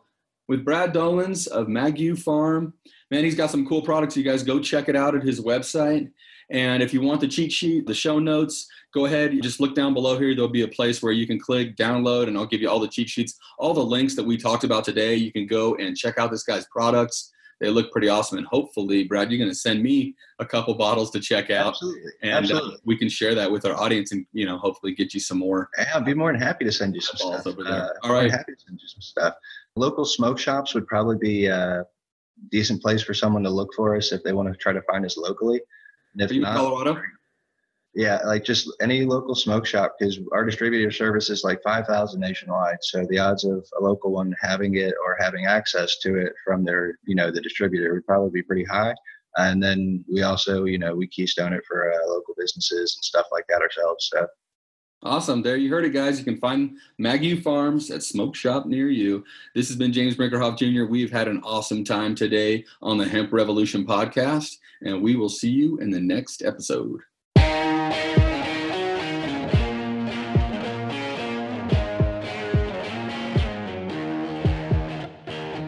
[0.48, 2.72] with Brad Dollins of Magu Farm.
[3.10, 4.16] Man, he's got some cool products.
[4.16, 6.10] You guys go check it out at his website.
[6.50, 9.32] And if you want the cheat sheet, the show notes, go ahead.
[9.32, 10.34] You just look down below here.
[10.34, 12.88] There'll be a place where you can click download, and I'll give you all the
[12.88, 15.14] cheat sheets, all the links that we talked about today.
[15.14, 17.32] You can go and check out this guy's products.
[17.60, 18.38] They look pretty awesome.
[18.38, 21.68] And hopefully, Brad, you're going to send me a couple bottles to check out.
[21.68, 22.10] Absolutely.
[22.22, 22.74] And Absolutely.
[22.74, 25.38] Uh, we can share that with our audience and, you know, hopefully get you some
[25.38, 25.68] more.
[25.76, 27.46] Yeah, I'd be more than happy to send you some stuff.
[27.46, 27.72] Over there.
[27.72, 28.30] Uh, all right.
[28.30, 29.34] Happy to send you some stuff.
[29.76, 31.84] Local smoke shops would probably be a
[32.50, 35.04] decent place for someone to look for us if they want to try to find
[35.04, 35.60] us locally.
[36.14, 37.02] And if Are you not, Colorado?
[37.94, 42.78] Yeah, like just any local smoke shop because our distributor service is like 5,000 nationwide.
[42.82, 46.64] So the odds of a local one having it or having access to it from
[46.64, 48.94] their, you know, the distributor would probably be pretty high.
[49.36, 53.26] And then we also, you know, we keystone it for uh, local businesses and stuff
[53.32, 54.08] like that ourselves.
[54.12, 54.26] So.
[55.02, 55.40] Awesome.
[55.40, 56.18] There you heard it, guys.
[56.18, 59.24] You can find Magu Farms at Smoke Shop near you.
[59.54, 60.84] This has been James Brinkerhoff Jr.
[60.84, 65.48] We've had an awesome time today on the Hemp Revolution podcast, and we will see
[65.48, 67.00] you in the next episode
[67.90, 68.29] thank you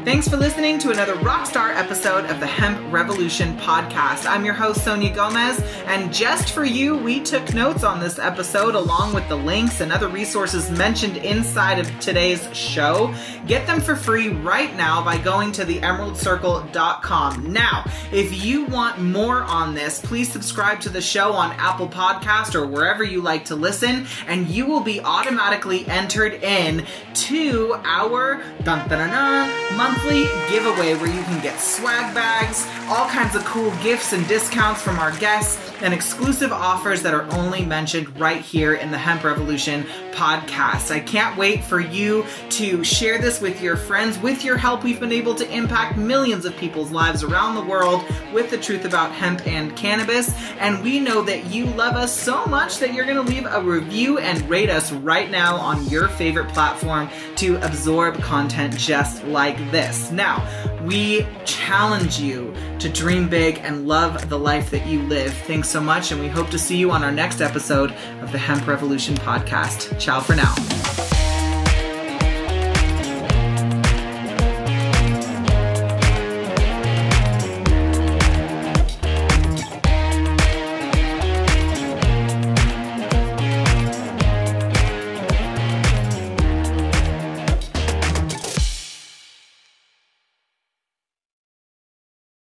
[0.05, 4.26] Thanks for listening to another Rockstar episode of the Hemp Revolution podcast.
[4.28, 8.74] I'm your host, Sonia Gomez, and just for you, we took notes on this episode
[8.74, 13.14] along with the links and other resources mentioned inside of today's show.
[13.46, 17.53] Get them for free right now by going to theemeraldcircle.com.
[17.53, 22.57] Now, if you want more on this, please subscribe to the show on Apple Podcast
[22.57, 26.84] or wherever you like to listen, and you will be automatically entered in
[27.14, 33.34] to our dun, dun, dun, monthly giveaway where you can get swag bags, all kinds
[33.34, 38.18] of cool gifts and discounts from our guests, and exclusive offers that are only mentioned
[38.18, 40.91] right here in the Hemp Revolution podcast.
[40.91, 44.18] I can't wait for you to share this with your friends.
[44.18, 48.05] With your help, we've been able to impact millions of people's lives around the world
[48.33, 50.33] with the truth about hemp and cannabis.
[50.59, 53.61] And we know that you love us so much that you're going to leave a
[53.61, 59.57] review and rate us right now on your favorite platform to absorb content just like
[59.72, 60.12] this.
[60.12, 60.47] Now,
[60.85, 65.33] we challenge you to dream big and love the life that you live.
[65.33, 68.39] Thanks so much, and we hope to see you on our next episode of the
[68.39, 69.99] Hemp Revolution podcast.
[69.99, 71.12] Ciao for now.